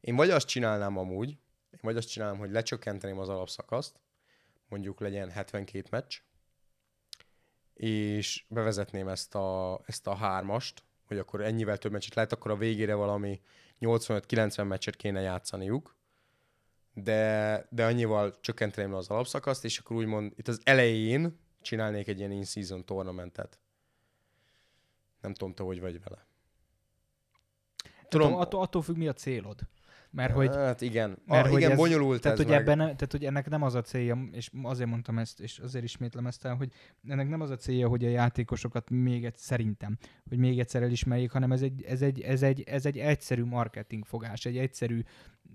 Én 0.00 0.16
vagy 0.16 0.30
azt 0.30 0.46
csinálnám 0.46 0.98
amúgy, 0.98 1.28
én 1.70 1.80
vagy 1.80 1.96
azt 1.96 2.08
csinálnám, 2.08 2.38
hogy 2.38 2.50
lecsökkenteném 2.50 3.18
az 3.18 3.28
alapszakaszt, 3.28 4.00
mondjuk 4.72 5.00
legyen 5.00 5.30
72 5.30 5.88
meccs, 5.90 6.18
és 7.74 8.44
bevezetném 8.48 9.08
ezt 9.08 9.34
a, 9.34 9.80
ezt 9.86 10.06
a 10.06 10.14
hármast, 10.14 10.82
hogy 11.06 11.18
akkor 11.18 11.40
ennyivel 11.40 11.78
több 11.78 11.92
meccset 11.92 12.14
lehet, 12.14 12.32
akkor 12.32 12.50
a 12.50 12.56
végére 12.56 12.94
valami 12.94 13.40
85-90 13.80 14.68
meccset 14.68 14.96
kéne 14.96 15.20
játszaniuk, 15.20 15.96
de, 16.94 17.66
de 17.70 17.84
annyival 17.84 18.40
csökkenteném 18.40 18.90
le 18.90 18.96
az 18.96 19.08
alapszakaszt, 19.08 19.64
és 19.64 19.78
akkor 19.78 19.96
úgymond 19.96 20.32
itt 20.36 20.48
az 20.48 20.60
elején 20.64 21.38
csinálnék 21.60 22.08
egy 22.08 22.18
ilyen 22.18 22.30
in-season 22.30 22.84
tornamentet. 22.84 23.58
Nem 25.20 25.34
tudom, 25.34 25.54
te 25.54 25.62
hogy 25.62 25.80
vagy 25.80 26.02
vele. 26.02 26.26
Tudom, 28.08 28.34
attól, 28.34 28.62
attól 28.62 28.82
függ, 28.82 28.96
mi 28.96 29.08
a 29.08 29.12
célod. 29.12 29.60
Mert 30.14 30.32
hogy, 30.32 30.54
hát 30.54 30.80
igen, 30.80 31.18
mert 31.26 31.44
ah, 31.44 31.50
hogy 31.50 31.58
igen, 31.58 31.70
ez, 31.70 31.76
bonyolult 31.76 32.20
tehát, 32.20 32.38
ez 32.38 32.44
hogy 32.44 32.54
meg. 32.54 32.62
ebben, 32.62 32.78
tehát, 32.78 33.10
hogy 33.10 33.24
ennek 33.24 33.48
nem 33.48 33.62
az 33.62 33.74
a 33.74 33.80
célja, 33.80 34.28
és 34.32 34.50
azért 34.62 34.88
mondtam 34.88 35.18
ezt, 35.18 35.40
és 35.40 35.58
azért 35.58 35.84
ismétlem 35.84 36.26
ezt 36.26 36.44
el, 36.44 36.54
hogy 36.54 36.72
ennek 37.08 37.28
nem 37.28 37.40
az 37.40 37.50
a 37.50 37.56
célja, 37.56 37.88
hogy 37.88 38.04
a 38.04 38.08
játékosokat 38.08 38.90
még 38.90 39.24
egy, 39.24 39.36
szerintem, 39.36 39.98
hogy 40.28 40.38
még 40.38 40.58
egyszer 40.58 40.82
elismerjék, 40.82 41.30
hanem 41.30 41.52
ez 41.52 41.62
egy, 41.62 41.82
ez 41.82 42.02
egy, 42.02 42.20
ez 42.20 42.42
egy, 42.42 42.62
ez 42.62 42.86
egy 42.86 42.98
egyszerű 42.98 43.44
marketing 43.44 44.04
fogás, 44.04 44.44
egy 44.44 44.58
egyszerű 44.58 45.02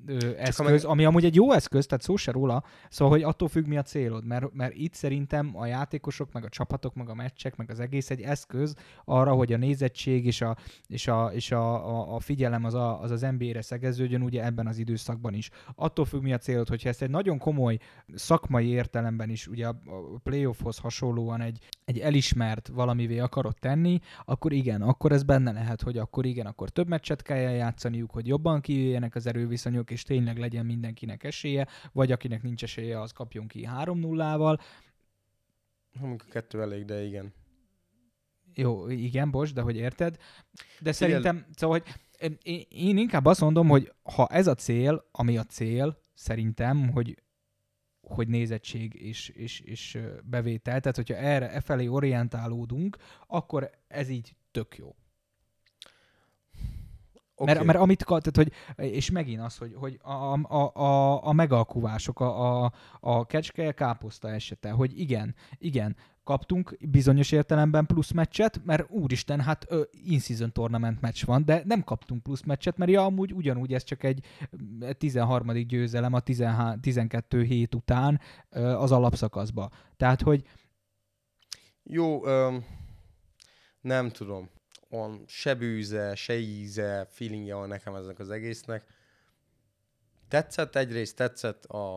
ö, 0.05 0.31
eszköz, 0.37 0.83
ami 0.83 1.05
amúgy 1.05 1.25
egy 1.25 1.35
jó 1.35 1.51
eszköz, 1.51 1.85
tehát 1.85 2.03
szó 2.03 2.15
se 2.15 2.31
róla, 2.31 2.63
szóval, 2.89 3.13
hogy 3.13 3.23
attól 3.23 3.47
függ, 3.47 3.65
mi 3.65 3.77
a 3.77 3.81
célod, 3.81 4.25
mert, 4.25 4.53
mert 4.53 4.73
itt 4.75 4.93
szerintem 4.93 5.51
a 5.53 5.65
játékosok, 5.65 6.31
meg 6.31 6.43
a 6.43 6.49
csapatok, 6.49 6.95
meg 6.95 7.09
a 7.09 7.13
meccsek, 7.13 7.55
meg 7.55 7.69
az 7.71 7.79
egész 7.79 8.09
egy 8.09 8.21
eszköz 8.21 8.75
arra, 9.05 9.33
hogy 9.33 9.53
a 9.53 9.57
nézettség 9.57 10.25
és 10.25 10.41
a, 10.41 10.55
és 10.87 11.07
a, 11.07 11.31
és 11.33 11.51
a, 11.51 11.89
a, 11.89 12.15
a 12.15 12.19
figyelem 12.19 12.63
az, 12.65 12.73
a, 12.73 13.01
az 13.01 13.11
az 13.11 13.21
NBA-re 13.21 13.61
szegeződjön 13.61 14.21
ugye 14.21 14.45
ebben 14.45 14.67
az 14.67 14.77
időszakban 14.77 15.33
is. 15.33 15.49
Attól 15.75 16.05
függ, 16.05 16.21
mi 16.21 16.33
a 16.33 16.37
célod, 16.37 16.67
hogyha 16.67 16.89
ezt 16.89 17.01
egy 17.01 17.09
nagyon 17.09 17.37
komoly 17.37 17.77
szakmai 18.15 18.67
értelemben 18.67 19.29
is, 19.29 19.47
ugye 19.47 19.67
a 19.67 19.75
a 19.87 20.19
playoffhoz 20.23 20.77
hasonlóan 20.77 21.41
egy, 21.41 21.59
egy 21.85 21.99
elismert 21.99 22.67
valamivé 22.67 23.19
akarod 23.19 23.55
tenni, 23.59 23.99
akkor 24.25 24.53
igen, 24.53 24.81
akkor 24.81 25.11
ez 25.11 25.23
benne 25.23 25.51
lehet, 25.51 25.81
hogy 25.81 25.97
akkor 25.97 26.25
igen, 26.25 26.45
akkor 26.45 26.69
több 26.69 26.87
meccset 26.87 27.21
kell 27.21 27.37
játszaniuk, 27.37 28.11
hogy 28.11 28.27
jobban 28.27 28.61
kijöjjenek 28.61 29.15
az 29.15 29.27
erőviszonyok, 29.27 29.76
és 29.85 30.03
tényleg 30.03 30.37
legyen 30.37 30.65
mindenkinek 30.65 31.23
esélye, 31.23 31.67
vagy 31.91 32.11
akinek 32.11 32.43
nincs 32.43 32.63
esélye, 32.63 33.01
az 33.01 33.11
kapjon 33.11 33.47
ki 33.47 33.67
3-0-val. 33.71 34.59
Amikor 36.01 36.29
kettő 36.29 36.61
elég, 36.61 36.85
de 36.85 37.03
igen. 37.03 37.33
Jó, 38.53 38.89
igen, 38.89 39.31
bocs, 39.31 39.53
de 39.53 39.61
hogy 39.61 39.75
érted. 39.75 40.17
De 40.79 40.91
szerintem, 40.91 41.45
szóval, 41.55 41.79
hogy 41.79 42.37
én, 42.41 42.61
én 42.69 42.97
inkább 42.97 43.25
azt 43.25 43.41
mondom, 43.41 43.67
hogy 43.67 43.93
ha 44.03 44.27
ez 44.27 44.47
a 44.47 44.55
cél, 44.55 45.07
ami 45.11 45.37
a 45.37 45.43
cél, 45.43 46.03
szerintem, 46.13 46.89
hogy 46.89 47.21
hogy 48.07 48.27
nézettség 48.27 48.93
és, 48.93 49.29
és, 49.29 49.59
és 49.59 49.99
bevétel, 50.23 50.79
tehát 50.79 50.95
hogyha 50.95 51.15
erre, 51.15 51.51
e 51.51 51.61
felé 51.61 51.87
orientálódunk, 51.87 52.97
akkor 53.27 53.71
ez 53.87 54.09
így 54.09 54.35
tök 54.51 54.77
jó. 54.77 54.95
Okay. 57.39 57.53
Mert, 57.53 57.65
mert 57.65 57.79
amit, 57.79 58.05
tehát, 58.05 58.35
hogy, 58.35 58.51
és 58.75 59.11
megint 59.11 59.41
az, 59.41 59.57
hogy, 59.57 59.73
hogy 59.75 59.99
a, 60.01 60.39
a, 60.53 60.71
a, 60.73 61.27
a 61.27 61.33
megalkuvások, 61.33 62.19
a, 62.19 62.63
a, 62.63 62.71
a 62.99 63.25
kecske 63.25 63.71
káposzta 63.71 64.29
esete, 64.29 64.69
hogy 64.69 64.99
igen, 64.99 65.35
igen, 65.57 65.95
kaptunk 66.23 66.77
bizonyos 66.79 67.31
értelemben 67.31 67.85
plusz 67.85 68.11
meccset, 68.11 68.61
mert 68.65 68.91
úristen, 68.91 69.41
hát 69.41 69.65
ö, 69.69 69.81
in-season 69.91 70.51
tournament 70.51 71.01
meccs 71.01 71.25
van, 71.25 71.45
de 71.45 71.61
nem 71.65 71.83
kaptunk 71.83 72.23
plusz 72.23 72.43
meccset, 72.43 72.77
mert 72.77 72.91
ja, 72.91 73.05
amúgy 73.05 73.33
ugyanúgy 73.33 73.73
ez 73.73 73.83
csak 73.83 74.03
egy 74.03 74.25
ö, 74.79 74.91
13. 74.91 75.53
győzelem 75.53 76.13
a 76.13 76.19
13, 76.19 76.79
12 76.79 77.43
hét 77.43 77.75
után 77.75 78.19
ö, 78.49 78.61
az 78.61 78.91
alapszakaszba. 78.91 79.69
Tehát, 79.97 80.21
hogy 80.21 80.43
Jó, 81.83 82.25
öm, 82.25 82.65
nem 83.81 84.09
tudom. 84.09 84.49
Van 84.89 85.23
se 85.27 85.55
bűze, 85.55 86.15
se 86.15 86.37
íze, 86.37 87.07
feelingje 87.09 87.55
van 87.55 87.67
nekem 87.67 87.95
ezek 87.95 88.19
az 88.19 88.29
egésznek. 88.29 88.87
Tetszett 90.27 90.75
egyrészt, 90.75 91.15
tetszett 91.15 91.65
a, 91.65 91.95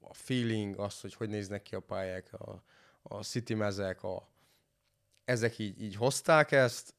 a, 0.00 0.14
feeling, 0.14 0.78
az, 0.78 1.00
hogy 1.00 1.14
hogy 1.14 1.28
néznek 1.28 1.62
ki 1.62 1.74
a 1.74 1.80
pályák, 1.80 2.32
a, 2.32 2.62
a 3.02 3.22
city 3.22 3.54
mezek, 3.54 4.02
a, 4.02 4.28
ezek 5.24 5.58
így, 5.58 5.82
így 5.82 5.96
hozták 5.96 6.52
ezt. 6.52 6.94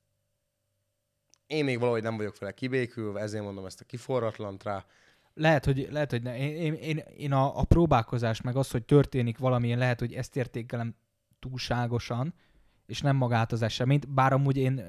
Én 1.48 1.64
még 1.64 1.80
valahogy 1.80 2.04
nem 2.04 2.18
vagyok 2.18 2.38
vele 2.40 2.54
kibékülve, 2.54 3.22
ezért 3.22 3.44
mondom 3.44 3.66
ezt 3.66 3.82
a 3.82 3.86
kiforratlant 3.86 4.64
rá. 4.64 4.86
Lehet, 5.34 5.66
hogy, 5.66 5.88
lehet, 5.92 6.12
hogy 6.12 6.22
ne. 6.22 6.38
Én, 6.38 6.74
én, 6.74 6.98
én, 6.98 7.32
a, 7.32 7.60
a 7.60 7.64
próbálkozás, 7.64 8.42
meg 8.42 8.56
az, 8.56 8.72
hogy 8.72 8.86
történik 8.86 9.38
valamilyen, 9.38 9.78
lehet, 9.78 10.00
hogy 10.00 10.14
ezt 10.14 10.36
értékelem 10.36 10.96
túlságosan, 11.40 12.34
és 12.86 13.02
nem 13.02 13.16
magát 13.16 13.52
az 13.52 13.62
eseményt, 13.62 14.10
bár 14.10 14.34
amúgy 14.34 14.58
én 14.58 14.82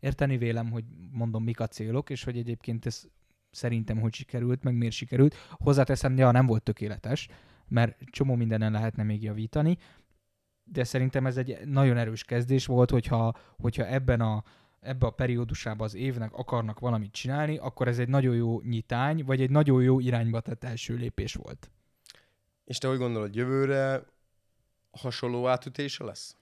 érteni 0.00 0.36
vélem, 0.36 0.70
hogy 0.70 0.84
mondom, 1.12 1.44
mik 1.44 1.60
a 1.60 1.66
célok, 1.66 2.10
és 2.10 2.24
hogy 2.24 2.36
egyébként 2.36 2.86
ez 2.86 3.02
szerintem 3.50 4.00
hogy 4.00 4.14
sikerült, 4.14 4.62
meg 4.62 4.74
miért 4.74 4.94
sikerült. 4.94 5.34
Hozzáteszem, 5.50 6.16
ja, 6.16 6.30
nem 6.30 6.46
volt 6.46 6.62
tökéletes, 6.62 7.28
mert 7.68 7.96
csomó 8.10 8.34
mindenen 8.34 8.72
lehetne 8.72 9.02
még 9.02 9.22
javítani, 9.22 9.78
de 10.64 10.84
szerintem 10.84 11.26
ez 11.26 11.36
egy 11.36 11.58
nagyon 11.64 11.96
erős 11.96 12.24
kezdés 12.24 12.66
volt, 12.66 12.90
hogyha, 12.90 13.34
hogyha 13.58 13.86
ebben 13.86 14.20
a, 14.20 14.42
ebbe 14.80 15.06
a 15.06 15.10
periódusában 15.10 15.86
az 15.86 15.94
évnek 15.94 16.32
akarnak 16.32 16.78
valamit 16.78 17.12
csinálni, 17.12 17.56
akkor 17.56 17.88
ez 17.88 17.98
egy 17.98 18.08
nagyon 18.08 18.34
jó 18.34 18.60
nyitány, 18.60 19.24
vagy 19.24 19.40
egy 19.40 19.50
nagyon 19.50 19.82
jó 19.82 20.00
irányba 20.00 20.40
tett 20.40 20.64
első 20.64 20.94
lépés 20.94 21.34
volt. 21.34 21.70
És 22.64 22.78
te 22.78 22.88
hogy 22.88 22.98
gondolod, 22.98 23.34
jövőre 23.34 24.02
hasonló 24.90 25.48
átütése 25.48 26.04
lesz? 26.04 26.36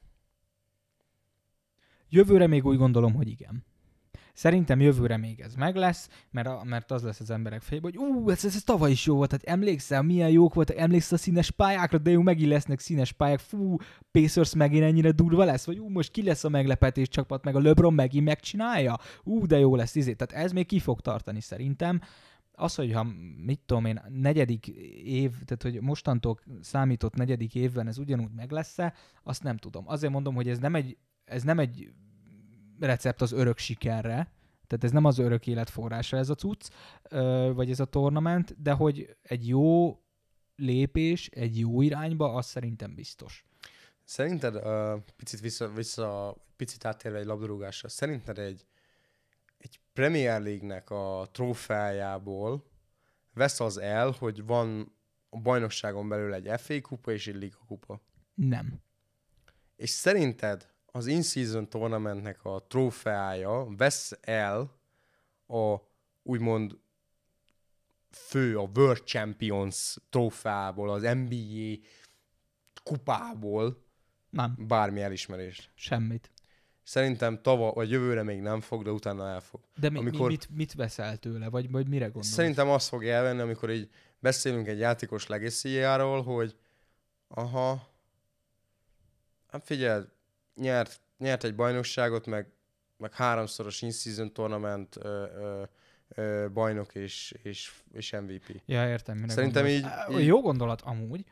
Jövőre 2.09 2.47
még 2.47 2.65
úgy 2.65 2.77
gondolom, 2.77 3.15
hogy 3.15 3.29
igen. 3.29 3.65
Szerintem 4.39 4.81
jövőre 4.81 5.17
még 5.17 5.41
ez 5.41 5.55
meg 5.55 5.77
lesz, 5.77 6.09
mert, 6.31 6.47
a, 6.47 6.63
mert 6.65 6.91
az 6.91 7.03
lesz 7.03 7.21
az 7.21 7.31
emberek 7.31 7.63
fejében, 7.63 7.93
hogy 7.95 8.09
ú, 8.09 8.31
ez, 8.31 8.45
ez, 8.45 8.55
ez 8.55 8.63
tavaly 8.63 8.91
is 8.91 9.07
jó 9.07 9.17
volt, 9.17 9.31
hát 9.31 9.43
emlékszel, 9.43 10.03
milyen 10.03 10.31
jók 10.31 10.55
voltak, 10.55 10.77
emlékszel 10.77 11.17
a 11.17 11.21
színes 11.21 11.51
pályákra, 11.51 11.99
de 11.99 12.11
jó, 12.11 12.23
megint 12.23 12.51
lesznek 12.51 12.79
színes 12.79 13.13
pályák, 13.13 13.39
fú, 13.39 13.77
Pacers 14.11 14.55
megint 14.55 14.83
ennyire 14.83 15.11
durva 15.11 15.45
lesz, 15.45 15.67
vagy 15.67 15.79
ú, 15.79 15.89
most 15.89 16.11
ki 16.11 16.23
lesz 16.23 16.45
a 16.45 16.49
meglepetés 16.49 17.09
csapat, 17.09 17.45
meg 17.45 17.57
a 17.57 17.61
LeBron 17.61 17.95
megint 17.95 18.25
megcsinálja, 18.25 18.97
ú, 19.25 19.47
de 19.47 19.59
jó 19.59 19.77
lesz, 19.77 19.95
izé. 19.95 20.13
Tehát 20.15 20.45
ez 20.45 20.53
még 20.53 20.67
ki 20.67 20.79
fog 20.79 21.01
tartani 21.01 21.41
szerintem. 21.41 22.01
Az, 22.53 22.75
hogy 22.75 22.93
ha, 22.93 23.07
mit 23.45 23.61
tudom 23.67 23.85
én, 23.85 24.01
negyedik 24.09 24.67
év, 25.05 25.31
tehát 25.31 25.63
hogy 25.63 25.81
mostantól 25.81 26.39
számított 26.61 27.15
negyedik 27.15 27.55
évben 27.55 27.87
ez 27.87 27.99
ugyanúgy 27.99 28.33
meg 28.37 28.51
lesz-e, 28.51 28.95
azt 29.23 29.43
nem 29.43 29.57
tudom. 29.57 29.85
Azért 29.89 30.13
mondom, 30.13 30.35
hogy 30.35 30.49
ez 30.49 30.59
nem 30.59 30.75
egy, 30.75 30.97
ez 31.29 31.43
nem 31.43 31.59
egy 31.59 31.93
recept 32.79 33.21
az 33.21 33.33
örök 33.33 33.59
sikerre, 33.59 34.33
tehát 34.67 34.85
ez 34.85 34.91
nem 34.91 35.05
az 35.05 35.19
örök 35.19 35.47
élet 35.47 35.71
forrása 35.71 36.17
ez 36.17 36.29
a 36.29 36.35
cucc, 36.35 36.69
vagy 37.55 37.71
ez 37.71 37.81
a 37.81 37.85
tornament, 37.85 38.63
de 38.63 38.73
hogy 38.73 39.17
egy 39.23 39.49
jó 39.49 39.99
lépés 40.57 41.29
egy 41.29 41.59
jó 41.59 41.83
irányba, 41.83 42.35
az 42.35 42.47
szerintem 42.47 42.95
biztos. 42.95 43.45
Szerinted, 44.05 44.55
uh, 44.55 45.03
picit 45.17 45.41
vissza, 45.41 45.73
vissza, 45.73 46.37
picit 46.57 46.85
áttérve 46.85 47.19
egy 47.19 47.27
labdarúgásra, 47.27 47.89
szerinted 47.89 48.39
egy, 48.39 48.67
egy 49.59 49.81
Premier 49.93 50.43
League-nek 50.43 50.91
a 50.91 51.29
trófeájából 51.33 52.65
vesz 53.35 53.61
az 53.61 53.79
el, 53.79 54.11
hogy 54.11 54.45
van 54.45 54.97
a 55.29 55.41
bajnokságon 55.41 56.09
belül 56.09 56.35
egy 56.35 56.61
FA 56.61 56.81
kupa 56.81 57.13
és 57.13 57.27
egy 57.27 57.35
Liga 57.35 57.59
kupa? 57.67 58.01
Nem. 58.35 58.81
És 59.77 59.91
szerinted 59.91 60.73
az 60.99 61.07
in-season 61.07 61.69
tournamentnek 61.69 62.45
a 62.45 62.65
trófeája 62.69 63.67
vesz 63.77 64.13
el 64.21 64.81
a 65.47 65.77
úgymond 66.23 66.79
fő, 68.11 68.59
a 68.59 68.71
World 68.75 69.03
Champions 69.05 69.97
trófeából, 70.11 70.91
az 70.91 71.03
NBA 71.03 71.87
kupából 72.83 73.85
Nem. 74.31 74.55
bármi 74.59 75.01
elismerést. 75.01 75.71
Semmit. 75.75 76.31
Szerintem 76.83 77.43
tava, 77.43 77.73
vagy 77.73 77.91
jövőre 77.91 78.23
még 78.23 78.41
nem 78.41 78.61
fog, 78.61 78.83
de 78.85 78.91
utána 78.91 79.29
el 79.29 79.41
fog. 79.41 79.61
De 79.77 79.91
mi, 79.91 79.99
Amikor- 79.99 80.29
mi, 80.29 80.33
mit, 80.33 80.49
mit 80.51 80.75
veszel 80.75 81.17
tőle, 81.17 81.49
vagy, 81.49 81.71
vagy 81.71 81.89
mire 81.89 82.05
gondolsz? 82.05 82.29
Szerintem 82.29 82.69
azt 82.69 82.89
fog 82.89 83.07
elvenni, 83.07 83.41
amikor 83.41 83.71
így 83.71 83.91
beszélünk 84.19 84.67
egy 84.67 84.79
játékos 84.79 85.27
legacy 85.27 85.81
hogy 86.25 86.57
aha, 87.29 87.89
hát 89.49 89.65
figyelj, 89.65 90.05
nyert, 90.59 91.01
nyert 91.19 91.45
egy 91.45 91.55
bajnokságot, 91.55 92.27
meg, 92.27 92.53
meg 92.97 93.15
háromszoros 93.15 93.83
in-season 93.83 94.33
tournament 94.33 94.97
ö, 94.97 95.25
ö, 95.37 95.63
ö, 96.09 96.49
bajnok 96.53 96.95
és, 96.95 97.35
és, 97.43 97.73
és 97.93 98.13
MVP. 98.13 98.63
Ja, 98.67 98.89
értem, 98.89 99.17
mire 99.19 99.33
Szerintem 99.33 99.67
így- 99.67 99.87
így- 100.11 100.27
Jó 100.27 100.41
gondolat 100.41 100.81
amúgy. 100.81 101.25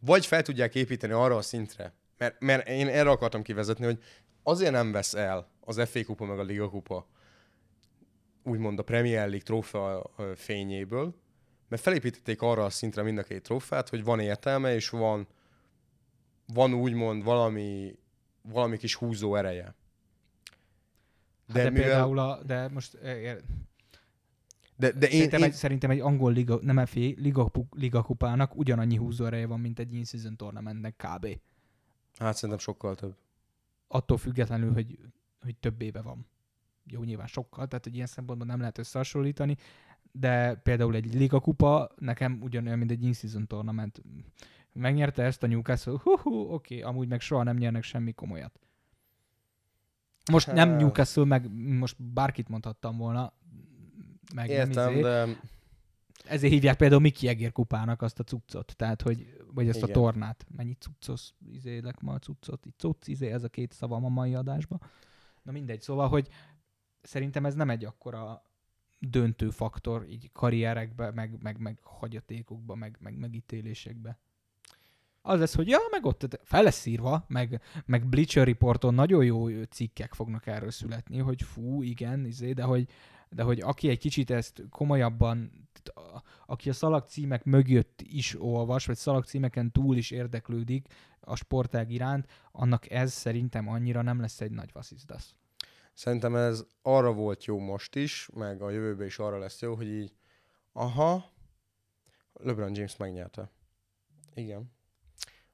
Vagy 0.00 0.26
fel 0.26 0.42
tudják 0.42 0.74
építeni 0.74 1.12
arra 1.12 1.36
a 1.36 1.42
szintre, 1.42 1.92
mert, 2.18 2.40
mert 2.40 2.68
én 2.68 2.88
erre 2.88 3.10
akartam 3.10 3.42
kivezetni, 3.42 3.84
hogy 3.84 4.02
azért 4.42 4.72
nem 4.72 4.92
vesz 4.92 5.14
el 5.14 5.50
az 5.60 5.80
FA 5.88 6.04
kupa 6.04 6.24
meg 6.24 6.38
a 6.38 6.42
Liga 6.42 6.68
kupa 6.70 7.06
úgymond 8.42 8.78
a 8.78 8.82
Premier 8.82 9.20
League 9.28 9.40
trófea 9.44 10.10
fényéből, 10.34 11.14
mert 11.68 11.82
felépítették 11.82 12.42
arra 12.42 12.64
a 12.64 12.70
szintre 12.70 13.02
mind 13.02 13.18
a 13.18 13.22
két 13.22 13.42
trófeát, 13.42 13.88
hogy 13.88 14.04
van 14.04 14.20
értelme, 14.20 14.74
és 14.74 14.88
van, 14.88 15.26
van 16.52 16.74
úgymond 16.74 17.24
valami, 17.24 17.98
valami 18.42 18.76
kis 18.76 18.94
húzó 18.94 19.34
ereje. 19.34 19.74
De, 21.46 21.62
hát 21.62 21.62
de 21.62 21.70
mivel... 21.70 21.88
például 21.88 22.18
a, 22.18 22.42
de 22.42 22.68
most 22.68 22.94
ér, 22.94 23.42
de, 24.76 24.92
de 24.92 25.06
én, 25.06 25.10
szerintem, 25.10 25.40
én... 25.40 25.46
Egy, 25.46 25.52
szerintem 25.52 25.90
egy 25.90 26.00
angol 26.00 26.32
liga, 26.32 26.58
nem 26.62 26.86
FA, 26.86 27.00
liga, 27.00 27.50
liga 27.70 28.02
kupának 28.02 28.56
ugyanannyi 28.56 28.96
húzó 28.96 29.24
ereje 29.24 29.46
van, 29.46 29.60
mint 29.60 29.78
egy 29.78 29.94
in-season 29.94 30.36
tournamentnek 30.36 30.96
kb. 30.96 31.26
Hát 32.18 32.34
szerintem 32.34 32.58
sokkal 32.58 32.94
több. 32.94 33.16
Attól 33.88 34.16
függetlenül, 34.16 34.72
hogy, 34.72 34.98
hogy 35.40 35.56
több 35.56 35.82
éve 35.82 36.00
van. 36.02 36.26
Jó, 36.84 37.02
nyilván 37.02 37.26
sokkal, 37.26 37.66
tehát 37.66 37.84
hogy 37.84 37.94
ilyen 37.94 38.06
szempontból 38.06 38.48
nem 38.48 38.58
lehet 38.60 38.78
összehasonlítani, 38.78 39.56
de 40.12 40.54
például 40.54 40.94
egy 40.94 41.14
liga 41.14 41.40
kupa 41.40 41.90
nekem 41.98 42.38
ugyanolyan, 42.42 42.78
mint 42.78 42.90
egy 42.90 43.02
in-season 43.02 43.46
tournament. 43.46 44.02
Megnyerte 44.72 45.22
ezt 45.22 45.42
a 45.42 45.46
Newcastle, 45.46 45.98
hú, 46.02 46.16
hú 46.18 46.34
oké, 46.34 46.80
amúgy 46.80 47.08
meg 47.08 47.20
soha 47.20 47.42
nem 47.42 47.56
nyernek 47.56 47.82
semmi 47.82 48.12
komolyat. 48.12 48.60
Most 50.30 50.46
nem 50.46 50.68
hát- 50.68 50.80
Newcastle, 50.80 51.24
meg 51.24 51.52
most 51.54 52.02
bárkit 52.02 52.48
mondhattam 52.48 52.96
volna, 52.96 53.32
meg 54.34 54.48
Értem, 54.48 54.92
izé. 54.92 55.00
de... 55.00 55.26
Ezért 56.24 56.52
hívják 56.52 56.76
például 56.76 57.00
Miki 57.00 57.28
Egér 57.28 57.52
kupának 57.52 58.02
azt 58.02 58.18
a 58.18 58.24
cuccot, 58.24 58.76
tehát 58.76 59.02
hogy, 59.02 59.44
vagy 59.54 59.68
azt 59.68 59.78
Igen. 59.78 59.90
a 59.90 59.92
tornát. 59.92 60.46
Mennyi 60.56 60.74
cuccos 60.74 61.30
izélek 61.52 62.00
ma 62.00 62.12
a 62.12 62.18
cuccot, 62.18 62.66
így 62.66 62.74
cucc, 62.76 63.06
izé, 63.06 63.30
ez 63.30 63.44
a 63.44 63.48
két 63.48 63.72
szava 63.72 63.96
a 63.96 64.08
mai 64.08 64.34
adásban. 64.34 64.80
Na 65.42 65.52
mindegy, 65.52 65.80
szóval, 65.80 66.08
hogy 66.08 66.28
szerintem 67.00 67.46
ez 67.46 67.54
nem 67.54 67.70
egy 67.70 67.84
akkora 67.84 68.42
döntő 68.98 69.50
faktor 69.50 70.06
így 70.08 70.30
karrierekbe, 70.32 71.10
meg, 71.10 71.42
meg, 71.42 71.58
meg 71.58 71.78
hagyatékokba, 71.82 72.74
meg, 72.74 72.96
meg 73.00 73.18
megítélésekbe. 73.18 74.18
Az 75.24 75.38
lesz, 75.38 75.54
hogy 75.54 75.68
ja, 75.68 75.78
meg 75.90 76.04
ott 76.04 76.40
fel 76.42 76.62
lesz 76.62 76.86
írva, 76.86 77.24
meg, 77.28 77.62
meg 77.86 78.06
Bleacher 78.06 78.46
Reporton 78.46 78.94
nagyon 78.94 79.24
jó 79.24 79.62
cikkek 79.62 80.14
fognak 80.14 80.46
erről 80.46 80.70
születni, 80.70 81.18
hogy 81.18 81.42
fú, 81.42 81.82
igen, 81.82 82.24
izé, 82.24 82.52
de 82.52 82.62
hogy, 82.62 82.88
de 83.30 83.42
hogy 83.42 83.60
aki 83.60 83.88
egy 83.88 83.98
kicsit 83.98 84.30
ezt 84.30 84.62
komolyabban, 84.70 85.68
aki 86.46 86.68
a 86.68 86.72
szalagcímek 86.72 87.44
mögött 87.44 88.00
is 88.00 88.40
olvas, 88.40 88.86
vagy 88.86 88.96
szalagcímeken 88.96 89.72
túl 89.72 89.96
is 89.96 90.10
érdeklődik 90.10 90.86
a 91.20 91.36
sportág 91.36 91.90
iránt, 91.90 92.26
annak 92.52 92.90
ez 92.90 93.12
szerintem 93.12 93.68
annyira 93.68 94.02
nem 94.02 94.20
lesz 94.20 94.40
egy 94.40 94.50
nagy 94.50 94.70
vasszizdasz. 94.72 95.34
Szerintem 95.92 96.36
ez 96.36 96.64
arra 96.82 97.12
volt 97.12 97.44
jó 97.44 97.58
most 97.58 97.94
is, 97.94 98.28
meg 98.34 98.62
a 98.62 98.70
jövőben 98.70 99.06
is 99.06 99.18
arra 99.18 99.38
lesz 99.38 99.60
jó, 99.60 99.74
hogy 99.74 99.88
így, 99.88 100.12
aha, 100.72 101.32
LeBron 102.32 102.74
James 102.74 102.96
megnyerte. 102.96 103.50
Igen. 104.34 104.70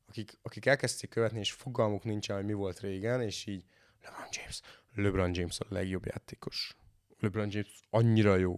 Akik, 0.08 0.38
akik 0.42 0.66
elkezdték 0.66 1.10
követni, 1.10 1.38
és 1.38 1.52
fogalmuk 1.52 2.04
nincsen, 2.04 2.36
hogy 2.36 2.44
mi 2.44 2.52
volt 2.52 2.80
régen, 2.80 3.22
és 3.22 3.46
így 3.46 3.64
LeBron 4.02 4.28
James, 4.30 4.60
LeBron 4.94 5.34
James 5.34 5.60
a 5.60 5.66
legjobb 5.68 6.06
játékos 6.06 6.76
LeBron 7.20 7.48
James 7.50 7.80
annyira 7.90 8.36
jó. 8.36 8.56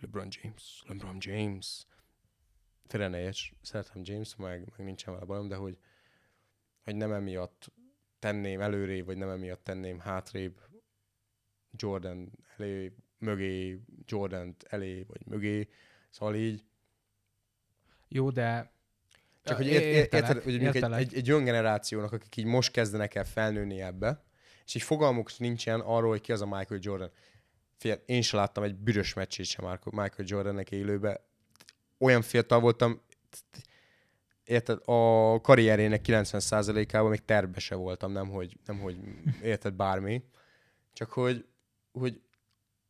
LeBron 0.00 0.28
James, 0.30 0.82
LeBron 0.86 1.16
James. 1.20 1.86
Félre 2.86 3.32
szeretem 3.62 4.00
James, 4.04 4.36
meg, 4.36 4.72
meg 4.76 4.86
nincsen 4.86 5.12
vele 5.12 5.24
bajom, 5.24 5.48
de 5.48 5.56
hogy, 5.56 5.78
hogy 6.84 6.96
nem 6.96 7.12
emiatt 7.12 7.72
tenném 8.18 8.60
előrébb, 8.60 9.06
vagy 9.06 9.16
nem 9.16 9.28
emiatt 9.28 9.64
tenném 9.64 9.98
hátrébb 9.98 10.60
Jordan 11.70 12.32
elé, 12.56 12.92
mögé, 13.18 13.80
Jordan 14.04 14.56
elé, 14.68 15.02
vagy 15.02 15.26
mögé. 15.26 15.68
Szóval 16.10 16.34
így. 16.34 16.64
Jó, 18.08 18.30
de 18.30 18.71
csak 19.42 19.56
hogy 19.56 19.66
ért, 19.66 19.84
ért, 19.84 20.14
érted, 20.14 20.42
hogy 20.42 20.64
egy, 20.64 20.82
egy, 20.92 21.14
egy 21.14 21.30
olyan 21.30 21.44
generációnak, 21.44 22.12
akik 22.12 22.36
így 22.36 22.44
most 22.44 22.70
kezdenek 22.70 23.14
el 23.14 23.24
felnőni 23.24 23.80
ebbe, 23.80 24.24
és 24.64 24.74
így 24.74 24.82
fogalmuk 24.82 25.38
nincsen 25.38 25.80
arról, 25.80 26.10
hogy 26.10 26.20
ki 26.20 26.32
az 26.32 26.42
a 26.42 26.46
Michael 26.46 26.80
Jordan. 26.82 27.10
Fiat, 27.78 28.02
én 28.06 28.22
sem 28.22 28.38
láttam 28.38 28.62
egy 28.62 28.74
büdös 28.74 29.14
meccsét 29.14 29.46
sem 29.46 29.78
Michael 29.84 30.24
Jordannek 30.24 30.70
élőbe. 30.70 31.24
Olyan 31.98 32.22
fiatal 32.22 32.60
voltam, 32.60 33.02
érted, 34.44 34.78
a 34.84 35.40
karrierének 35.40 36.04
90%-ában 36.08 37.10
még 37.10 37.24
terve 37.24 37.58
se 37.60 37.74
voltam, 37.74 38.12
nem 38.12 38.28
hogy, 38.28 38.58
nem 38.66 38.78
hogy 38.78 38.98
érted 39.42 39.74
bármi. 39.74 40.24
Csak 40.92 41.10
hogy, 41.10 41.46
hogy 41.92 42.20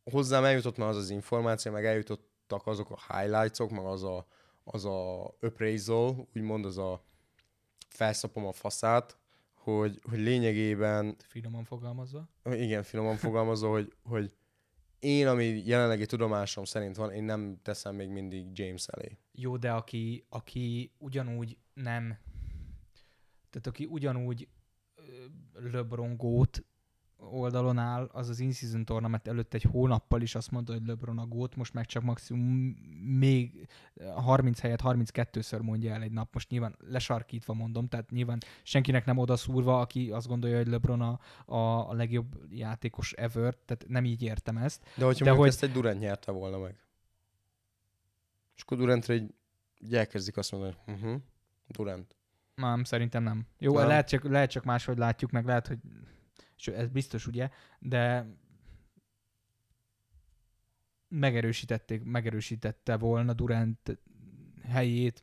hozzám 0.03 0.43
eljutott 0.43 0.77
már 0.77 0.89
az 0.89 0.97
az 0.97 1.09
információ, 1.09 1.71
meg 1.71 1.85
eljutottak 1.85 2.67
azok 2.67 2.91
a 2.91 3.17
highlights-ok, 3.17 3.69
meg 3.69 3.85
az 3.85 4.03
a, 4.03 4.27
az 4.63 4.85
a 4.85 5.25
appraisal, 5.25 6.27
úgymond 6.35 6.65
az 6.65 6.77
a 6.77 7.03
felszapom 7.89 8.45
a 8.45 8.51
faszát, 8.51 9.17
hogy, 9.53 9.99
hogy 10.09 10.19
lényegében... 10.19 11.15
Finoman 11.19 11.63
fogalmazva? 11.63 12.29
Igen, 12.43 12.83
finoman 12.83 13.15
fogalmazva, 13.15 13.69
hogy, 13.69 13.93
hogy 14.03 14.35
én, 14.99 15.27
ami 15.27 15.61
jelenlegi 15.65 16.05
tudomásom 16.05 16.63
szerint 16.63 16.95
van, 16.95 17.11
én 17.11 17.23
nem 17.23 17.59
teszem 17.61 17.95
még 17.95 18.09
mindig 18.09 18.59
James 18.59 18.87
elé. 18.87 19.17
Jó, 19.31 19.57
de 19.57 19.71
aki, 19.71 20.25
aki 20.29 20.91
ugyanúgy 20.97 21.57
nem, 21.73 22.17
tehát 23.49 23.67
aki 23.67 23.85
ugyanúgy 23.85 24.47
LeBron 25.53 26.17
gót 26.17 26.63
oldalon 27.31 27.77
áll, 27.77 28.09
az 28.11 28.29
az 28.29 28.39
in-season 28.39 28.85
tournament 28.85 29.27
előtt 29.27 29.53
egy 29.53 29.63
hónappal 29.63 30.21
is 30.21 30.35
azt 30.35 30.51
mondta, 30.51 30.73
hogy 30.73 30.85
LeBron 30.85 31.19
a 31.19 31.25
gót, 31.25 31.55
most 31.55 31.73
meg 31.73 31.85
csak 31.85 32.03
maximum 32.03 32.75
még 33.17 33.67
30 34.15 34.59
helyet 34.59 34.81
32-ször 34.83 35.61
mondja 35.61 35.93
el 35.93 36.01
egy 36.01 36.11
nap. 36.11 36.33
Most 36.33 36.49
nyilván 36.49 36.75
lesarkítva 36.79 37.53
mondom, 37.53 37.87
tehát 37.87 38.11
nyilván 38.11 38.37
senkinek 38.63 39.05
nem 39.05 39.17
odaszúrva, 39.17 39.79
aki 39.79 40.11
azt 40.11 40.27
gondolja, 40.27 40.57
hogy 40.57 40.67
LeBron 40.67 41.01
a, 41.01 41.19
a, 41.45 41.89
a 41.89 41.93
legjobb 41.93 42.35
játékos 42.49 43.11
ever, 43.11 43.55
tehát 43.55 43.85
nem 43.87 44.05
így 44.05 44.21
értem 44.21 44.57
ezt. 44.57 44.83
De 44.95 45.05
hogyha 45.05 45.25
De 45.25 45.31
hogy... 45.31 45.47
ezt 45.47 45.63
egy 45.63 45.71
Durant 45.71 45.99
nyerte 45.99 46.31
volna 46.31 46.57
meg. 46.57 46.77
És 48.55 48.61
akkor 48.61 48.77
Durantre 48.77 49.13
egy, 49.13 49.33
egy 49.81 49.95
elkezdik 49.95 50.37
azt 50.37 50.51
mondani, 50.51 50.75
hogy 50.85 50.93
uh-huh, 50.93 51.21
Durant. 51.67 52.15
Nem, 52.55 52.83
szerintem 52.83 53.23
nem. 53.23 53.45
Jó, 53.57 53.73
nem. 53.73 53.87
Lehet, 53.87 54.07
csak, 54.07 54.23
lehet 54.23 54.49
csak 54.49 54.63
máshogy 54.63 54.97
látjuk, 54.97 55.31
meg 55.31 55.45
lehet, 55.45 55.67
hogy 55.67 55.79
és 56.57 56.67
ez 56.67 56.87
biztos 56.87 57.27
ugye, 57.27 57.49
de 57.79 58.25
megerősítették, 61.07 62.03
megerősítette 62.03 62.97
volna 62.97 63.33
Durant 63.33 63.99
helyét 64.63 65.21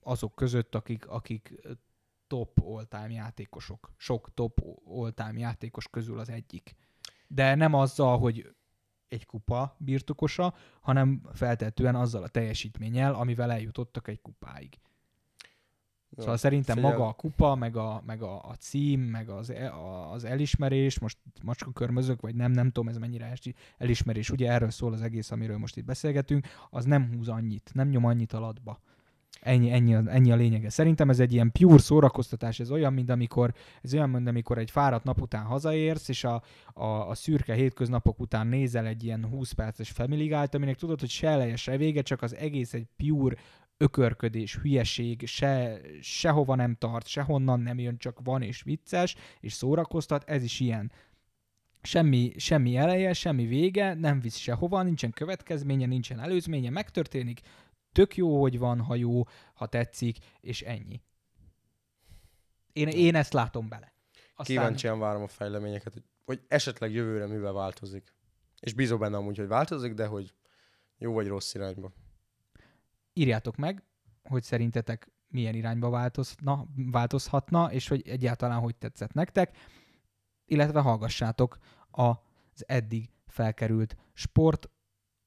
azok 0.00 0.34
között, 0.34 0.74
akik, 0.74 1.08
akik 1.08 1.54
top 2.26 2.60
all-time 2.64 3.10
játékosok. 3.10 3.92
Sok 3.96 4.34
top 4.34 4.60
all-time 4.84 5.38
játékos 5.38 5.88
közül 5.88 6.18
az 6.18 6.28
egyik. 6.28 6.74
De 7.26 7.54
nem 7.54 7.74
azzal, 7.74 8.18
hogy 8.18 8.54
egy 9.08 9.26
kupa 9.26 9.76
birtokosa, 9.78 10.54
hanem 10.80 11.22
feltetően 11.32 11.94
azzal 11.94 12.22
a 12.22 12.28
teljesítménnyel, 12.28 13.14
amivel 13.14 13.52
eljutottak 13.52 14.08
egy 14.08 14.20
kupáig. 14.20 14.78
Jó, 16.10 16.22
szóval 16.22 16.36
szerintem 16.36 16.76
figyel. 16.76 16.90
maga 16.90 17.06
a 17.06 17.12
kupa, 17.12 17.54
meg 17.54 17.76
a, 17.76 18.02
meg 18.06 18.22
a, 18.22 18.34
a 18.42 18.54
cím, 18.58 19.00
meg 19.00 19.28
az, 19.28 19.50
e, 19.50 19.72
a, 19.72 20.12
az 20.12 20.24
elismerés, 20.24 20.98
most 20.98 21.18
macska 21.42 21.72
körmözök, 21.72 22.20
vagy 22.20 22.34
nem, 22.34 22.50
nem 22.50 22.66
tudom 22.70 22.88
ez 22.88 22.98
mennyire 22.98 23.32
elismerés, 23.78 24.30
ugye 24.30 24.50
erről 24.50 24.70
szól 24.70 24.92
az 24.92 25.02
egész, 25.02 25.30
amiről 25.30 25.58
most 25.58 25.76
itt 25.76 25.84
beszélgetünk, 25.84 26.46
az 26.70 26.84
nem 26.84 27.10
húz 27.14 27.28
annyit, 27.28 27.70
nem 27.74 27.88
nyom 27.88 28.04
annyit 28.04 28.32
alatba. 28.32 28.78
Ennyi, 29.40 29.70
ennyi, 29.70 29.94
a, 29.94 30.02
ennyi 30.06 30.32
a 30.32 30.36
lényege. 30.36 30.70
Szerintem 30.70 31.10
ez 31.10 31.20
egy 31.20 31.32
ilyen 31.32 31.52
pure 31.52 31.78
szórakoztatás, 31.78 32.60
ez 32.60 32.70
olyan, 32.70 32.92
mint 32.92 33.10
amikor, 33.10 33.52
ez 33.82 33.94
olyan, 33.94 34.10
mint 34.10 34.28
amikor 34.28 34.58
egy 34.58 34.70
fáradt 34.70 35.04
nap 35.04 35.20
után 35.20 35.44
hazaérsz, 35.44 36.08
és 36.08 36.24
a, 36.24 36.42
a, 36.72 36.86
a 36.86 37.14
szürke 37.14 37.54
hétköznapok 37.54 38.20
után 38.20 38.46
nézel 38.46 38.86
egy 38.86 39.04
ilyen 39.04 39.26
20 39.26 39.52
perces 39.52 39.90
Family 39.90 40.26
Guy-t, 40.26 40.54
aminek 40.54 40.76
tudod, 40.76 41.00
hogy 41.00 41.08
se 41.08 41.28
eleje, 41.28 41.56
se 41.56 41.76
vége, 41.76 42.02
csak 42.02 42.22
az 42.22 42.34
egész 42.34 42.74
egy 42.74 42.86
pure 42.96 43.36
ökörködés, 43.76 44.56
hülyeség, 44.56 45.26
se, 45.26 45.80
sehova 46.00 46.54
nem 46.54 46.74
tart, 46.74 47.06
sehonnan 47.06 47.60
nem 47.60 47.78
jön, 47.78 47.98
csak 47.98 48.20
van 48.24 48.42
és 48.42 48.62
vicces, 48.62 49.16
és 49.40 49.52
szórakoztat, 49.52 50.24
ez 50.24 50.42
is 50.42 50.60
ilyen. 50.60 50.92
Semmi, 51.82 52.32
semmi 52.36 52.76
eleje, 52.76 53.12
semmi 53.12 53.46
vége, 53.46 53.94
nem 53.94 54.20
visz 54.20 54.36
sehova, 54.36 54.82
nincsen 54.82 55.10
következménye, 55.10 55.86
nincsen 55.86 56.20
előzménye, 56.20 56.70
megtörténik, 56.70 57.40
tök 57.92 58.16
jó, 58.16 58.40
hogy 58.40 58.58
van, 58.58 58.80
ha 58.80 58.94
jó, 58.94 59.22
ha 59.54 59.66
tetszik, 59.66 60.18
és 60.40 60.62
ennyi. 60.62 61.00
Én, 62.72 62.88
én 62.88 63.14
ezt 63.14 63.32
látom 63.32 63.68
bele. 63.68 63.94
Aztán... 64.34 64.56
Kíváncsian 64.56 64.98
várom 64.98 65.22
a 65.22 65.28
fejleményeket, 65.28 65.92
hogy, 65.92 66.04
hogy 66.24 66.42
esetleg 66.48 66.92
jövőre 66.92 67.26
mivel 67.26 67.52
változik. 67.52 68.14
És 68.60 68.72
bízom 68.72 68.98
benne 68.98 69.16
amúgy, 69.16 69.36
hogy 69.36 69.48
változik, 69.48 69.94
de 69.94 70.06
hogy 70.06 70.34
jó 70.98 71.12
vagy 71.12 71.26
rossz 71.26 71.54
irányba 71.54 71.92
írjátok 73.16 73.56
meg, 73.56 73.82
hogy 74.22 74.42
szerintetek 74.42 75.10
milyen 75.28 75.54
irányba 75.54 75.90
változna, 75.90 76.66
változhatna, 76.74 77.72
és 77.72 77.88
hogy 77.88 78.08
egyáltalán 78.08 78.60
hogy 78.60 78.76
tetszett 78.76 79.12
nektek, 79.12 79.56
illetve 80.44 80.80
hallgassátok 80.80 81.58
az 81.90 82.64
eddig 82.68 83.10
felkerült 83.26 83.96
sport 84.12 84.70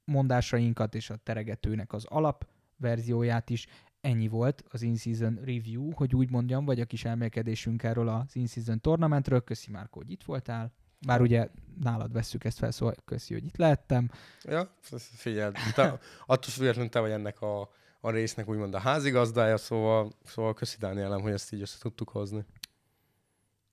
mondásainkat 0.04 0.96
és 0.96 1.10
a 1.10 1.16
teregetőnek 1.16 1.94
az 1.94 2.06
alap 2.06 2.48
verzióját 2.78 3.50
is. 3.50 3.68
ennyi 4.02 4.28
volt 4.28 4.64
az 4.70 4.82
in-season 4.82 5.36
review, 5.36 5.92
hogy 5.92 6.16
úgy 6.16 6.30
mondjam, 6.30 6.66
vagy 6.66 6.80
a 6.80 6.86
kis 6.86 7.06
elmélkedésünk 7.06 7.84
erről 7.84 8.08
az 8.08 8.36
in-season 8.36 8.82
tournamentről. 8.82 9.44
Köszi 9.44 9.72
Márko, 9.72 10.00
hogy 10.00 10.12
itt 10.12 10.24
voltál. 10.24 10.74
Bár 11.06 11.22
ugye 11.22 11.50
nálad 11.80 12.12
vesszük 12.12 12.44
ezt 12.44 12.58
fel, 12.58 12.72
szóval 12.72 12.96
köszi, 13.06 13.34
hogy 13.34 13.46
itt 13.46 13.58
lehettem. 13.58 14.10
Ja, 14.44 14.76
figyeld, 14.98 15.56
te, 15.76 16.00
attól 16.26 16.52
függetlenül 16.52 16.90
te 16.90 17.00
vagy 17.00 17.12
ennek 17.12 17.42
a, 17.42 17.70
a 18.00 18.10
résznek 18.10 18.50
úgymond 18.50 18.74
a 18.74 18.80
házigazdája, 18.80 19.58
szóval, 19.58 20.12
szóval 20.26 20.54
köszi 20.54 20.78
Dánielem, 20.80 21.22
hogy 21.22 21.32
ezt 21.32 21.54
így 21.54 21.62
össze 21.62 21.78
tudtuk 21.80 22.10
hozni. 22.10 22.46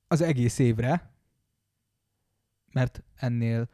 Az 0.08 0.20
egész 0.20 0.58
évre, 0.58 1.10
mert 2.72 3.02
ennél 3.14 3.68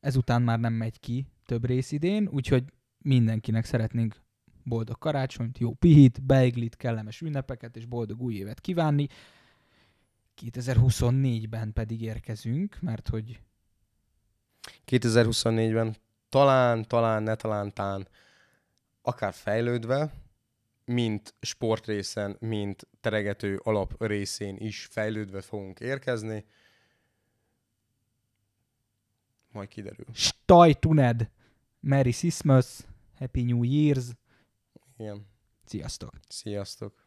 ezután 0.00 0.42
már 0.42 0.58
nem 0.58 0.72
megy 0.72 1.00
ki 1.00 1.26
több 1.46 1.64
rész 1.64 1.92
idén, 1.92 2.28
úgyhogy 2.32 2.64
mindenkinek 2.98 3.64
szeretnénk 3.64 4.16
boldog 4.64 4.98
karácsonyt, 4.98 5.58
jó 5.58 5.72
pihit, 5.72 6.22
beiglit, 6.22 6.76
kellemes 6.76 7.20
ünnepeket 7.20 7.76
és 7.76 7.84
boldog 7.84 8.22
új 8.22 8.34
évet 8.34 8.60
kívánni. 8.60 9.06
2024-ben 10.40 11.72
pedig 11.72 12.02
érkezünk, 12.02 12.80
mert 12.80 13.08
hogy 13.08 13.40
2024-ben 14.86 15.96
talán, 16.28 16.88
talán, 16.88 17.22
ne 17.22 17.34
talán, 17.34 17.74
tán, 17.74 18.08
akár 19.02 19.32
fejlődve, 19.32 20.12
mint 20.84 21.34
sportrészen, 21.40 22.36
mint 22.40 22.88
teregető 23.00 23.56
alap 23.56 24.02
részén 24.02 24.56
is 24.56 24.84
fejlődve 24.84 25.40
fogunk 25.40 25.80
érkezni. 25.80 26.44
Majd 29.52 29.68
kiderül. 29.68 30.06
Staj 30.12 30.74
Tuned, 30.74 31.30
Merry 31.80 32.10
Christmas, 32.10 32.78
Happy 33.18 33.42
New 33.42 33.60
Year's, 33.62 34.10
Igen. 34.98 35.26
sziasztok! 35.64 36.20
Sziasztok! 36.28 36.99